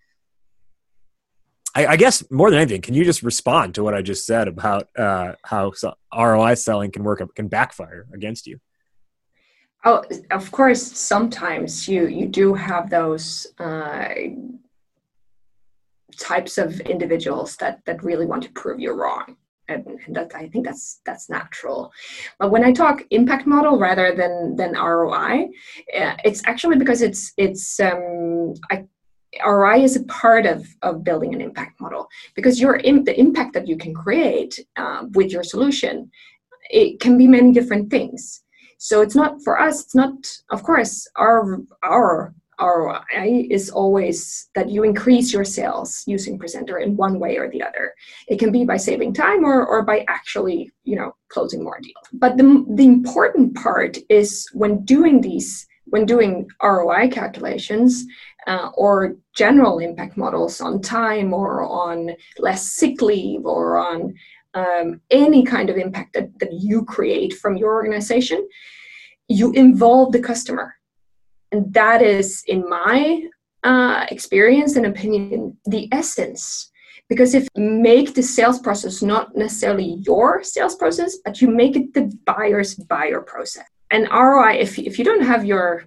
[1.74, 4.48] I, I guess more than anything, can you just respond to what I just said
[4.48, 5.72] about uh, how
[6.14, 8.60] ROI selling can work can backfire against you?
[9.84, 10.82] Oh, of course.
[10.82, 14.10] Sometimes you you do have those uh,
[16.18, 19.36] types of individuals that that really want to prove you're wrong
[19.68, 21.92] and, and that i think that's that's natural
[22.40, 25.48] but when i talk impact model rather than than roi
[25.98, 28.86] uh, it's actually because it's it's um, I,
[29.46, 33.68] ROI is a part of, of building an impact model because your the impact that
[33.68, 36.12] you can create uh, with your solution
[36.70, 38.44] it can be many different things
[38.78, 40.14] so it's not for us it's not
[40.52, 46.96] of course our our ROI is always that you increase your sales using Presentor in
[46.96, 47.94] one way or the other.
[48.28, 52.06] It can be by saving time or, or by actually, you know, closing more deals.
[52.14, 58.06] But the, the important part is when doing these, when doing ROI calculations
[58.48, 64.14] uh, or general impact models on time or on less sick leave or on
[64.54, 68.48] um, any kind of impact that, that you create from your organization,
[69.28, 70.76] you involve the customer
[71.52, 73.24] and that is, in my
[73.64, 76.72] uh, experience and opinion, the essence.
[77.10, 81.94] Because if make the sales process not necessarily your sales process, but you make it
[81.94, 83.66] the buyer's buyer process.
[83.90, 85.84] And ROI, if, if you don't have your,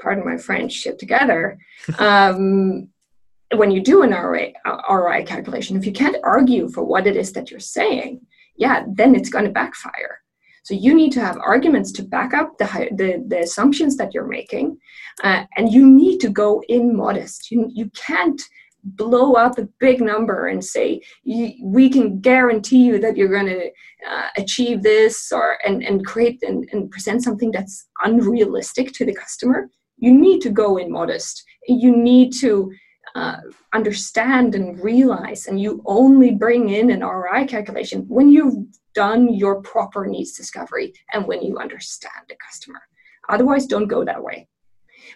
[0.00, 1.58] pardon my French, shit together,
[1.98, 2.88] um,
[3.54, 4.52] when you do an ROI,
[4.90, 8.20] ROI calculation, if you can't argue for what it is that you're saying,
[8.56, 10.20] yeah, then it's going to backfire.
[10.64, 14.26] So you need to have arguments to back up the the, the assumptions that you're
[14.26, 14.76] making,
[15.24, 17.50] uh, and you need to go in modest.
[17.50, 18.42] You you can't
[18.84, 23.70] blow up a big number and say we can guarantee you that you're going to
[24.08, 29.14] uh, achieve this or and, and create and, and present something that's unrealistic to the
[29.14, 29.68] customer
[29.98, 31.44] you need to go in modest.
[31.66, 32.72] You need to
[33.14, 33.38] uh,
[33.74, 39.62] understand and realize and you only bring in an ROI calculation when you've done your
[39.62, 42.80] proper needs discovery and when you understand the customer.
[43.28, 44.48] Otherwise don't go that way.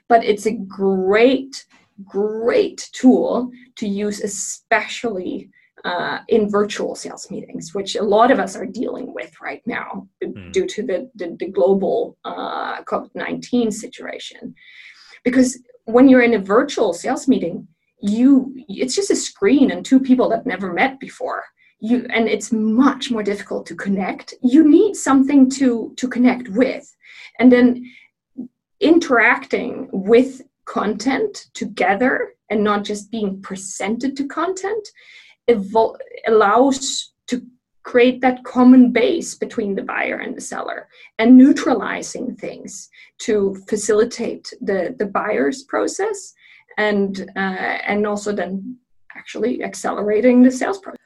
[0.08, 1.64] But it's a great
[2.04, 5.50] great tool to use, especially
[5.84, 10.08] uh, in virtual sales meetings, which a lot of us are dealing with right now
[10.22, 10.52] mm.
[10.52, 14.54] due to the, the, the global uh, COVID 19 situation.
[15.24, 17.66] Because when you're in a virtual sales meeting,
[18.02, 21.44] you it's just a screen and two people that never met before
[21.78, 26.94] you and it's much more difficult to connect you need something to to connect with
[27.38, 27.88] and then
[28.80, 34.88] interacting with content together and not just being presented to content
[35.48, 37.42] evol- allows to
[37.82, 40.88] create that common base between the buyer and the seller
[41.18, 42.88] and neutralizing things
[43.18, 46.32] to facilitate the, the buyer's process
[46.78, 48.78] and uh, and also then
[49.14, 50.98] actually accelerating the sales process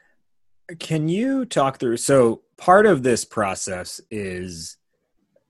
[0.78, 4.76] can you talk through so part of this process is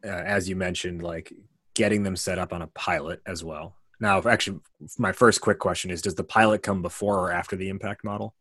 [0.05, 1.33] uh, as you mentioned like
[1.75, 4.61] getting them set up on a pilot as well now, actually,
[4.99, 8.35] my first quick question is: Does the pilot come before or after the impact model?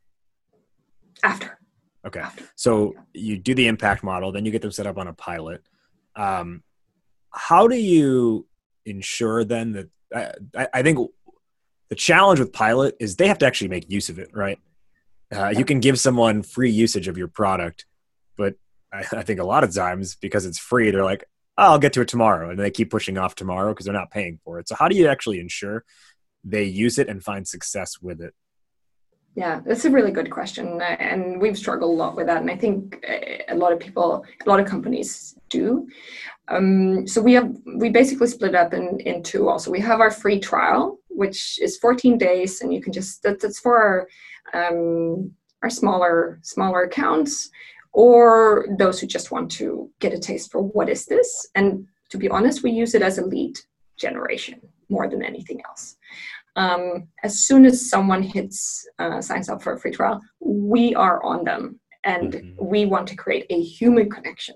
[1.24, 1.58] After.
[2.06, 2.46] Okay, after.
[2.56, 5.62] so you do the impact model, then you get them set up on a pilot.
[6.16, 6.64] Um,
[7.32, 8.48] how do you
[8.86, 9.90] ensure then that
[10.56, 11.00] I, I, think
[11.90, 14.60] the challenge with pilot is they have to actually make use of it, right?
[15.36, 17.86] Uh, you can give someone free usage of your product,
[18.38, 18.56] but
[18.94, 21.26] I, I think a lot of times because it's free, they're like,
[21.58, 22.50] oh, I'll get to it tomorrow.
[22.50, 24.68] And they keep pushing off tomorrow because they're not paying for it.
[24.70, 25.84] So, how do you actually ensure
[26.44, 28.34] they use it and find success with it?
[29.36, 30.82] Yeah, that's a really good question.
[30.82, 32.42] And we've struggled a lot with that.
[32.42, 35.88] And I think eh, a lot of people, a lot of companies do.
[36.48, 39.72] Um, so we have, we basically split up in, in two also.
[39.72, 43.60] We have our free trial, which is 14 days, and you can just, that, that's
[43.60, 44.08] for our,
[44.54, 45.32] um,
[45.62, 47.50] our smaller, smaller accounts
[47.92, 51.48] or those who just want to get a taste for what is this.
[51.56, 53.58] And to be honest, we use it as a lead
[53.98, 55.98] generation more than anything else.
[56.56, 61.24] Um, as soon as someone hits uh, signs up for a free trial, we are
[61.24, 62.66] on them and mm-hmm.
[62.66, 64.56] we want to create a human connection.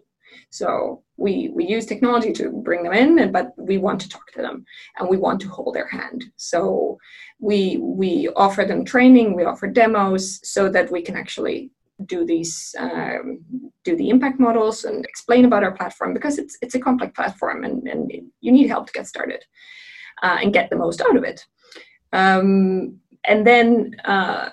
[0.52, 4.42] So we we use technology to bring them in, but we want to talk to
[4.42, 4.66] them
[4.98, 6.26] and we want to hold their hand.
[6.38, 6.98] So
[7.40, 11.72] we we offer them training, we offer demos so that we can actually
[12.06, 13.40] do these um,
[13.84, 17.64] do the impact models and explain about our platform because it's it's a complex platform
[17.64, 19.44] and, and you need help to get started
[20.24, 21.46] uh, and get the most out of it
[22.14, 24.50] um, and then uh,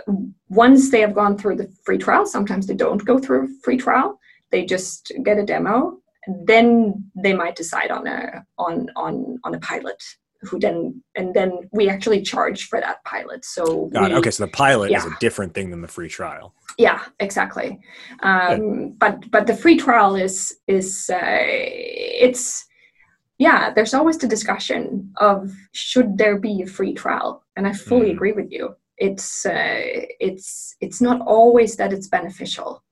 [0.49, 4.19] once they have gone through the free trial sometimes they don't go through free trial
[4.51, 5.99] they just get a demo
[6.45, 10.03] then they might decide on a on on on a pilot
[10.43, 13.45] who then and then we actually charge for that pilot.
[13.45, 14.99] So we, okay so the pilot yeah.
[14.99, 16.55] is a different thing than the free trial.
[16.79, 17.79] Yeah exactly.
[18.21, 22.67] Um, but but the free trial is is uh, it's
[23.39, 28.09] yeah there's always the discussion of should there be a free trial and i fully
[28.09, 28.13] mm.
[28.13, 29.81] agree with you it's uh,
[30.21, 32.83] it's it's not always that it's beneficial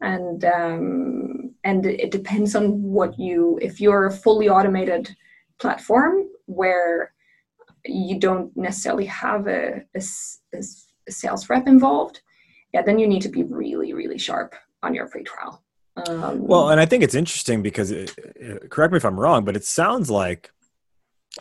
[0.00, 5.14] and um, and it depends on what you if you're a fully automated
[5.58, 7.12] platform where
[7.84, 10.02] you don't necessarily have a, a,
[10.54, 12.20] a sales rep involved,
[12.72, 15.62] yeah, then you need to be really, really sharp on your free trial.
[15.96, 19.44] Um, well, and I think it's interesting because, it, it, correct me if I'm wrong,
[19.44, 20.50] but it sounds like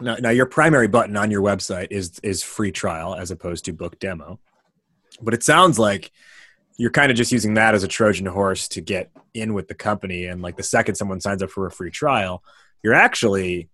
[0.02, 3.74] now, now your primary button on your website is is free trial as opposed to
[3.74, 4.40] book demo,
[5.22, 6.12] but it sounds like
[6.80, 9.76] you're kind of just using that as a Trojan horse to get in with the
[9.76, 10.26] company.
[10.26, 12.42] And like the second someone signs up for a free trial,
[12.82, 13.68] you're actually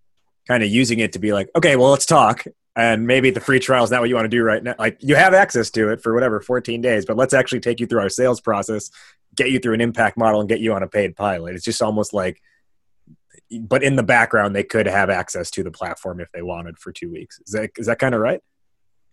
[0.48, 2.44] kind of using it to be like, okay, well, let's talk.
[2.74, 4.74] And maybe the free trial is not what you want to do right now.
[4.76, 7.86] Like you have access to it for whatever 14 days, but let's actually take you
[7.86, 8.90] through our sales process,
[9.36, 11.54] get you through an impact model, and get you on a paid pilot.
[11.54, 12.40] It's just almost like,
[13.60, 16.92] but in the background, they could have access to the platform if they wanted for
[16.92, 17.40] two weeks.
[17.46, 18.40] Is that is that kind of right?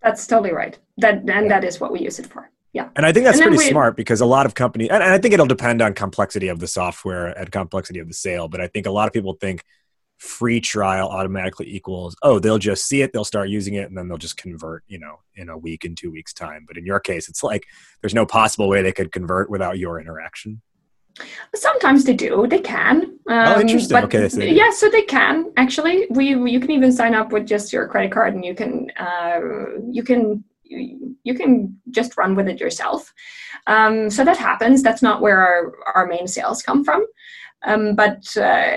[0.02, 0.78] That's totally right.
[0.98, 1.48] That and yeah.
[1.48, 2.50] that is what we use it for.
[2.74, 2.90] Yeah.
[2.96, 5.34] And I think that's pretty we, smart because a lot of companies, and I think
[5.36, 8.48] it'll depend on complexity of the software and complexity of the sale.
[8.48, 9.64] But I think a lot of people think
[10.18, 14.08] free trial automatically equals oh they'll just see it they'll start using it and then
[14.08, 17.00] they'll just convert you know in a week in two weeks time but in your
[17.00, 17.66] case it's like
[18.02, 20.62] there's no possible way they could convert without your interaction
[21.56, 22.48] Sometimes they do.
[22.48, 23.20] They can.
[23.30, 23.94] oh, interesting.
[23.94, 24.28] but okay.
[24.30, 26.08] So yeah, so they can actually.
[26.10, 29.40] We you can even sign up with just your credit card, and you can uh,
[29.92, 33.14] you can you can just run with it yourself.
[33.68, 34.82] Um, so that happens.
[34.82, 37.06] That's not where our, our main sales come from.
[37.66, 38.76] Um, but uh,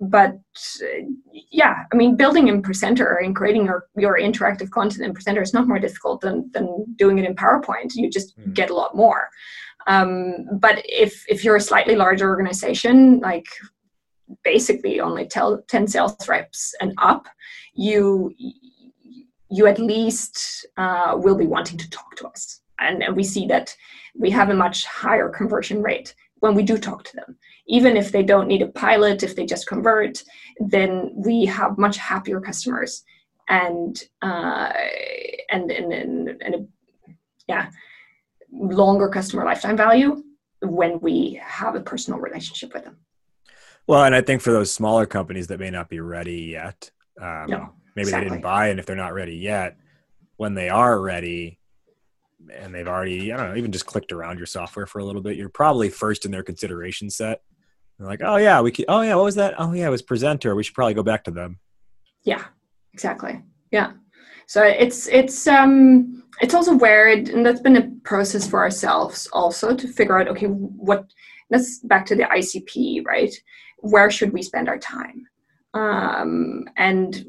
[0.00, 0.38] but
[0.82, 1.06] uh,
[1.50, 5.54] yeah, I mean, building in Presentor and creating your, your interactive content in Presentor is
[5.54, 7.94] not more difficult than, than doing it in PowerPoint.
[7.94, 8.52] You just mm.
[8.52, 9.28] get a lot more.
[9.86, 13.46] Um, but if if you're a slightly larger organization, like
[14.42, 17.26] basically only tell, 10 sales reps and up,
[17.74, 18.34] you
[19.48, 22.60] you at least uh, will be wanting to talk to us.
[22.80, 23.74] And, and we see that
[24.18, 27.38] we have a much higher conversion rate when we do talk to them.
[27.68, 30.22] Even if they don't need a pilot, if they just convert,
[30.58, 33.02] then we have much happier customers
[33.48, 34.72] and uh,
[35.50, 36.66] and and and, and a,
[37.48, 37.70] yeah,
[38.52, 40.22] longer customer lifetime value
[40.62, 42.96] when we have a personal relationship with them.
[43.86, 46.90] Well, and I think for those smaller companies that may not be ready yet,
[47.20, 48.24] um, no, maybe exactly.
[48.24, 49.76] they didn't buy, and if they're not ready yet,
[50.36, 51.60] when they are ready,
[52.52, 55.22] and they've already, I don't know, even just clicked around your software for a little
[55.22, 57.42] bit, you're probably first in their consideration set.
[57.98, 59.54] They're like, oh yeah, we could, oh yeah, what was that?
[59.58, 60.54] Oh yeah, it was Presentor.
[60.54, 61.58] We should probably go back to them.
[62.24, 62.44] Yeah,
[62.92, 63.42] exactly.
[63.70, 63.92] Yeah.
[64.46, 69.74] So it's it's um it's also it, and that's been a process for ourselves also
[69.74, 71.06] to figure out okay what
[71.50, 73.34] that's back to the ICP right
[73.78, 75.26] where should we spend our time
[75.74, 77.24] um, and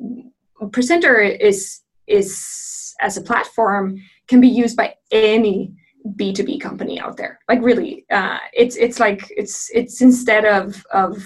[0.72, 3.98] Presentor is is as a platform
[4.28, 5.74] can be used by any
[6.16, 7.40] b2b company out there.
[7.48, 11.18] Like really uh, it's it's like it's it's instead of of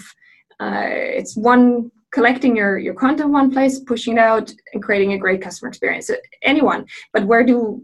[0.60, 5.18] uh, it's one collecting your your content one place pushing it out and creating a
[5.18, 6.10] great customer experience.
[6.42, 7.82] Anyone but where do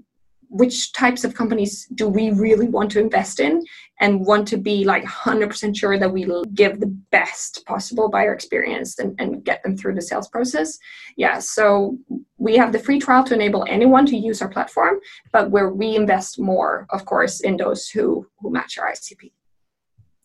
[0.48, 3.62] which types of companies do we really want to invest in
[4.00, 8.98] and want to be like 100% sure that we'll give the best possible buyer experience
[8.98, 10.78] and, and get them through the sales process?
[11.16, 11.98] Yeah so
[12.38, 15.00] we have the free trial to enable anyone to use our platform
[15.32, 19.30] but where we invest more of course in those who who match our icp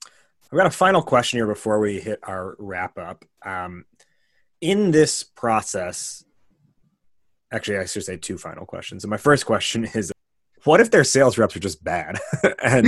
[0.06, 3.26] i've got a final question here before we hit our wrap up.
[3.44, 3.86] Um,
[4.62, 6.24] in this process
[7.52, 9.04] actually i should say two final questions.
[9.04, 10.13] And my first question is
[10.64, 12.20] what if their sales reps are just bad?
[12.64, 12.88] And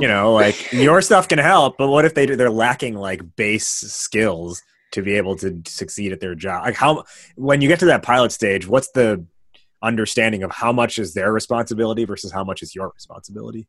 [0.00, 3.36] you know like your stuff can help but what if they do they're lacking like
[3.36, 6.64] base skills to be able to succeed at their job?
[6.64, 7.04] Like how
[7.36, 9.24] when you get to that pilot stage what's the
[9.82, 13.66] understanding of how much is their responsibility versus how much is your responsibility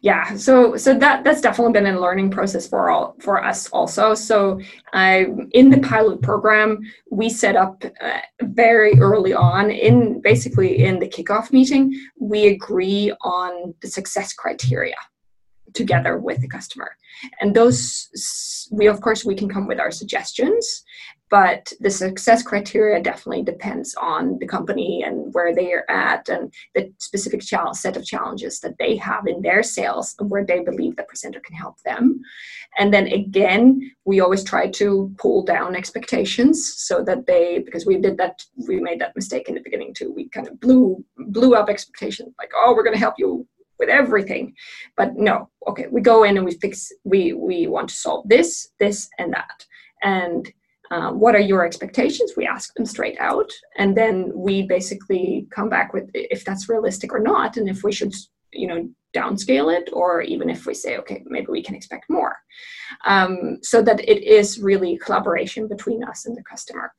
[0.00, 4.14] yeah so so that that's definitely been a learning process for all for us also.
[4.14, 4.60] So
[4.92, 10.98] uh, in the pilot program we set up uh, very early on in basically in
[10.98, 14.96] the kickoff meeting we agree on the success criteria
[15.74, 16.90] together with the customer.
[17.40, 20.84] And those we of course we can come with our suggestions
[21.30, 26.52] but the success criteria definitely depends on the company and where they are at and
[26.74, 30.96] the specific set of challenges that they have in their sales and where they believe
[30.96, 32.20] the Presentor can help them.
[32.78, 37.98] And then again we always try to pull down expectations so that they because we
[37.98, 40.12] did that we made that mistake in the beginning too.
[40.12, 43.46] We kind of blew blew up expectations like oh we're going to help you
[43.78, 44.54] with everything.
[44.96, 48.70] But no okay we go in and we fix we we want to solve this
[48.78, 49.66] this and that.
[50.02, 50.50] And
[50.90, 52.32] uh, what are your expectations?
[52.36, 57.12] We ask them straight out, and then we basically come back with if that's realistic
[57.12, 58.14] or not, and if we should,
[58.52, 62.36] you know, downscale it, or even if we say, okay, maybe we can expect more,
[63.04, 66.92] um, so that it is really collaboration between us and the customer.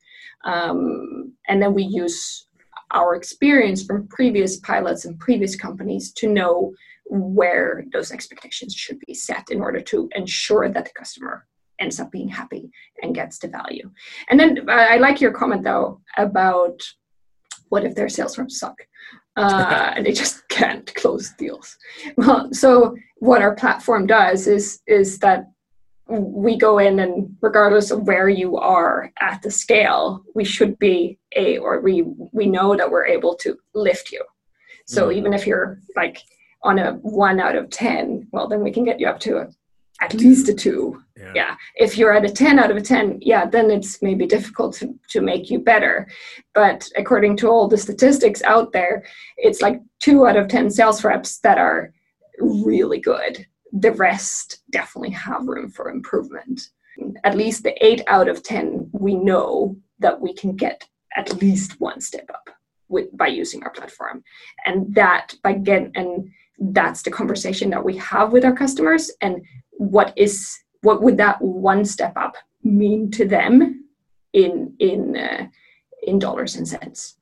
[0.44, 2.46] Um, and then we use
[2.92, 6.72] our experience from previous pilots and previous companies to know
[7.06, 11.46] where those expectations should be set in order to ensure that the customer
[11.80, 12.70] ends up being happy
[13.02, 13.90] and gets the value.
[14.28, 16.80] And then uh, I like your comment though about
[17.70, 18.76] what if their sales reps suck
[19.36, 21.76] uh, and they just can't close deals.
[22.16, 25.46] Well, so what our platform does is is that
[26.08, 31.18] we go in and regardless of where you are at the scale, we should be
[31.36, 32.02] a or we
[32.32, 34.24] we know that we're able to lift you.
[34.86, 35.18] So mm-hmm.
[35.18, 36.20] even if you're like
[36.62, 39.48] on a one out of ten, well then we can get you up to a
[40.00, 41.02] at least a two.
[41.16, 41.32] Yeah.
[41.34, 41.56] yeah.
[41.76, 44.98] If you're at a 10 out of a 10, yeah, then it's maybe difficult to,
[45.10, 46.08] to make you better.
[46.54, 49.04] But according to all the statistics out there,
[49.36, 51.92] it's like two out of 10 sales reps that are
[52.38, 53.46] really good.
[53.72, 56.60] The rest definitely have room for improvement.
[57.24, 60.86] at least the eight out of 10, we know that we can get
[61.16, 62.50] at least one step up
[62.88, 64.22] with, by using our platform.
[64.66, 69.42] And that by get, and that's the conversation that we have with our customers and
[69.80, 73.88] what is, what would that one step up mean to them
[74.34, 75.46] in, in, uh,
[76.02, 77.16] in dollars and cents.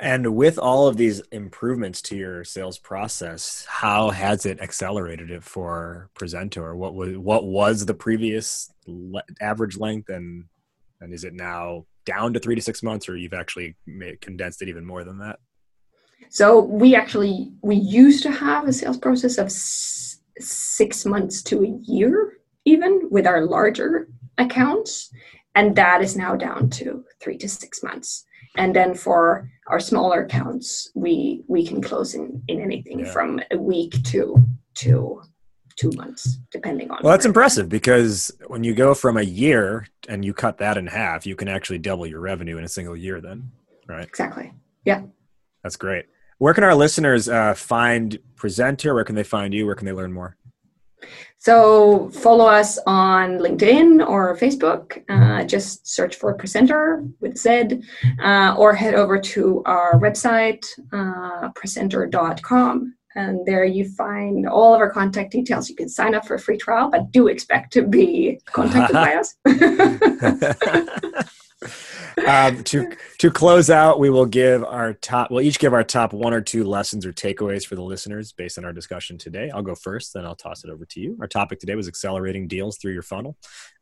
[0.00, 5.42] And with all of these improvements to your sales process, how has it accelerated it
[5.42, 6.76] for Presentor?
[6.76, 10.44] What was what was the previous le- average length, and
[11.00, 14.62] and is it now down to three to six months, or you've actually made, condensed
[14.62, 15.40] it even more than that?
[16.28, 19.50] So we actually we used to have a sales process of
[20.40, 24.08] six months to a year, even with our larger
[24.38, 25.10] accounts,
[25.54, 28.24] and that is now down to three to six months.
[28.56, 33.12] And then for our smaller accounts we we can close in in anything yeah.
[33.12, 34.42] from a week to
[34.74, 35.22] to
[35.76, 40.24] two months depending on well that's impressive because when you go from a year and
[40.24, 43.20] you cut that in half you can actually double your revenue in a single year
[43.20, 43.50] then
[43.86, 44.06] right?
[44.06, 44.52] Exactly.
[44.84, 45.02] Yeah.
[45.62, 46.06] That's great
[46.38, 48.94] where can our listeners uh, find Presentor?
[48.94, 50.36] where can they find you where can they learn more
[51.38, 55.04] so follow us on LinkedIn or Facebook.
[55.08, 57.80] Uh, just search for Presentor with Z,
[58.22, 62.94] uh, or head over to our website, uh, presentor.com.
[63.14, 65.68] And there you find all of our contact details.
[65.68, 69.14] You can sign up for a free trial, but do expect to be contacted by
[69.20, 69.34] us.
[72.26, 75.30] um, to to close out, we will give our top.
[75.30, 78.58] We'll each give our top one or two lessons or takeaways for the listeners based
[78.58, 79.50] on our discussion today.
[79.50, 81.16] I'll go first, then I'll toss it over to you.
[81.20, 83.36] Our topic today was accelerating deals through your funnel.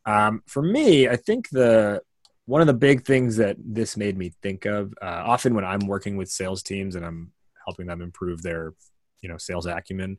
[0.05, 2.03] Um, for me, I think the
[2.47, 5.87] one of the big things that this made me think of uh, often when I'm
[5.87, 7.33] working with sales teams and I'm
[7.67, 8.73] helping them improve their
[9.21, 10.19] you know sales acumen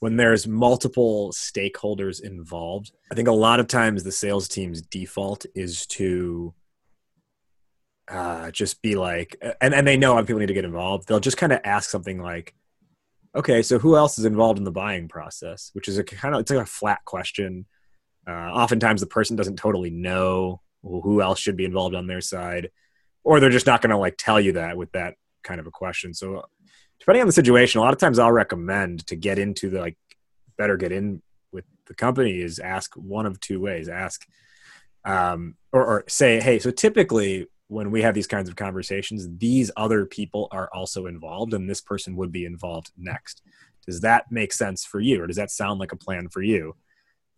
[0.00, 5.46] when there's multiple stakeholders involved i think a lot of times the sales team's default
[5.54, 6.52] is to
[8.08, 11.08] uh, just be like, and, and they know other people need to get involved.
[11.08, 12.54] They'll just kind of ask something like,
[13.34, 15.70] okay, so who else is involved in the buying process?
[15.74, 17.66] Which is a kind of, it's like a flat question.
[18.26, 22.70] Uh, oftentimes the person doesn't totally know who else should be involved on their side,
[23.24, 25.70] or they're just not going to like tell you that with that kind of a
[25.70, 26.14] question.
[26.14, 26.44] So
[27.00, 29.96] depending on the situation, a lot of times I'll recommend to get into the like
[30.56, 33.88] better get in with the company is ask one of two ways.
[33.88, 34.26] Ask
[35.04, 39.70] um, or, or say, hey, so typically when we have these kinds of conversations, these
[39.76, 43.42] other people are also involved and this person would be involved next.
[43.86, 46.76] Does that make sense for you or does that sound like a plan for you?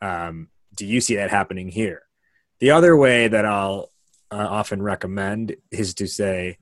[0.00, 2.02] Um, do you see that happening here?
[2.60, 3.90] The other way that I'll
[4.30, 6.58] uh, often recommend is to say,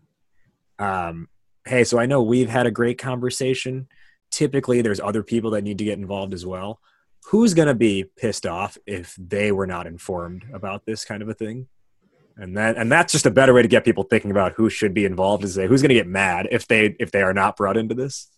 [0.79, 1.29] um,
[1.67, 3.89] hey, so I know we've had a great conversation.
[4.31, 6.81] Typically, there's other people that need to get involved as well.
[7.27, 11.29] Who's going to be pissed off if they were not informed about this kind of
[11.29, 11.67] a thing?
[12.37, 14.95] And that and that's just a better way to get people thinking about who should
[14.95, 17.57] be involved is say who's going to get mad if they if they are not
[17.57, 18.29] brought into this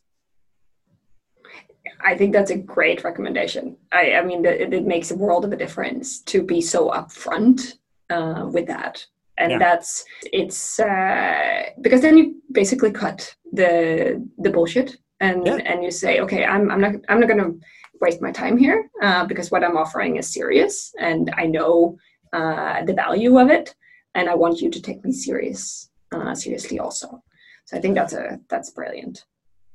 [2.05, 5.53] i think that's a great recommendation i i mean it, it makes a world of
[5.53, 7.75] a difference to be so upfront
[8.11, 9.05] uh, with that
[9.39, 9.59] and yeah.
[9.59, 15.57] that's it's uh, because then you basically cut the the bullshit and yeah.
[15.57, 17.59] and you say okay i'm i'm not i'm not going to
[18.01, 21.97] waste my time here uh, because what i'm offering is serious and i know
[22.33, 23.75] uh, the value of it
[24.19, 27.23] and I want you to take me serious uh, seriously also.
[27.67, 29.25] So I think that's a that's brilliant.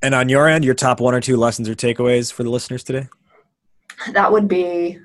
[0.02, 2.84] And on your end, your top one or two lessons or takeaways for the listeners
[2.84, 3.08] today?
[4.12, 5.00] That would be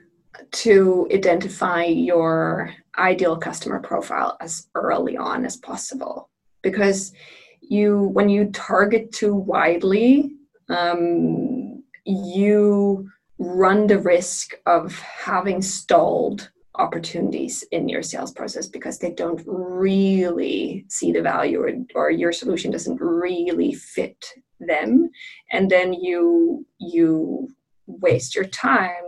[0.50, 6.30] to identify your ideal customer profile as early on as possible
[6.62, 7.12] because
[7.60, 10.32] you when you target too widely
[10.68, 13.08] um, you
[13.38, 20.84] run the risk of having stalled opportunities in your sales process because they don't really
[20.88, 24.24] see the value or, or your solution doesn't really fit
[24.60, 25.10] them.
[25.52, 27.48] And then you you
[27.86, 29.04] waste your time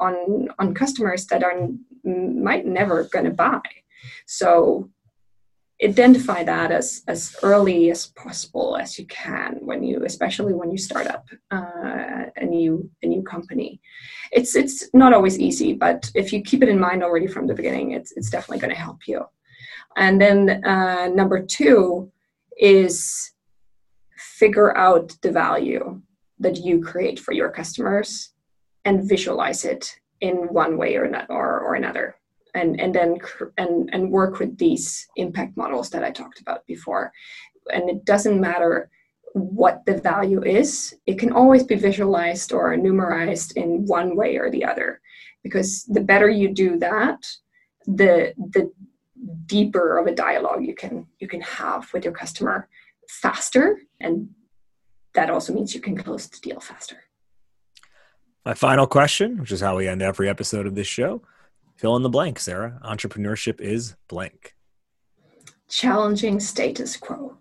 [0.00, 1.68] on on customers that are
[2.04, 3.60] might never going to buy.
[4.26, 4.88] So
[5.82, 10.78] identify that as as early as possible as you can when you especially when you
[10.78, 13.80] start up uh, a new a new company.
[14.32, 17.54] It's it's not always easy but if you keep it in mind already from the
[17.54, 19.24] beginning it's it's definitely going to help you.
[19.96, 22.12] And then uh, number two
[22.58, 23.32] is
[24.16, 26.00] figure out the value
[26.38, 28.32] that you create for your customers
[28.84, 32.16] and visualize it in one way or, not, or, or another
[32.54, 33.18] and and then
[33.58, 37.12] and and work with these impact models that I talked about before.
[37.72, 38.90] And it doesn't matter
[39.34, 44.50] what the value is; it can always be visualized or numerized in one way or
[44.50, 45.00] the other.
[45.42, 47.20] because the better you do that,
[47.86, 48.70] the the
[49.46, 52.68] deeper of a dialogue you can you can have with your customer
[53.08, 54.28] faster and
[55.14, 56.96] that also means you can close the deal faster
[58.44, 61.22] my final question which is how we end every episode of this show
[61.80, 64.54] fill in the blank sarah entrepreneurship is blank
[65.68, 67.36] challenging status quo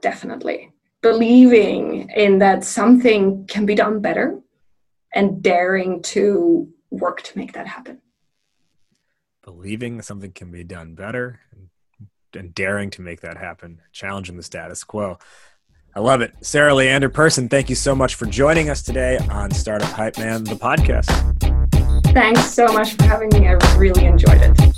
[0.00, 4.38] definitely believing in that something can be done better
[5.14, 8.00] and daring to work to make that happen
[9.42, 11.68] believing something can be done better and,
[12.34, 15.18] and daring to make that happen, challenging the status quo.
[15.94, 16.32] I love it.
[16.40, 20.44] Sarah Leander Persson, thank you so much for joining us today on Startup Hype Man,
[20.44, 21.81] the podcast.
[22.12, 23.48] Thanks so much for having me.
[23.48, 24.72] I really enjoyed it.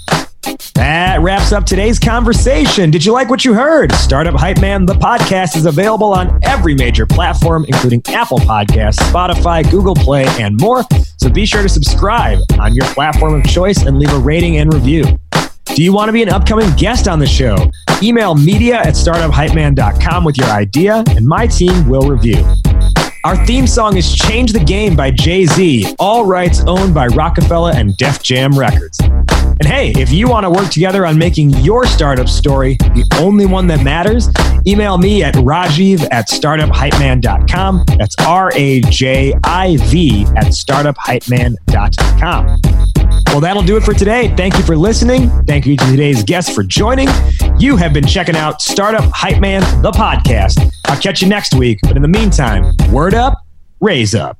[0.74, 2.90] That wraps up today's conversation.
[2.90, 3.92] Did you like what you heard?
[3.92, 9.68] Startup Hype Man, the podcast, is available on every major platform, including Apple Podcasts, Spotify,
[9.70, 10.82] Google Play, and more.
[11.16, 14.72] So be sure to subscribe on your platform of choice and leave a rating and
[14.72, 15.04] review.
[15.64, 17.56] Do you want to be an upcoming guest on the show?
[18.02, 22.44] Email media at startuphypeman.com with your idea, and my team will review.
[23.24, 27.72] Our theme song is Change the Game by Jay Z, all rights owned by Rockefeller
[27.74, 28.98] and Def Jam Records.
[29.60, 33.46] And hey, if you want to work together on making your startup story the only
[33.46, 34.28] one that matters,
[34.66, 37.84] email me at rajiv at startuphypeman.com.
[37.98, 42.60] That's R A J I V at startuphypeman.com.
[43.26, 44.34] Well, that'll do it for today.
[44.36, 45.28] Thank you for listening.
[45.44, 47.08] Thank you to today's guests for joining.
[47.58, 50.70] You have been checking out Startup Hype Man, the podcast.
[50.86, 51.78] I'll catch you next week.
[51.82, 53.38] But in the meantime, word up,
[53.80, 54.38] raise up.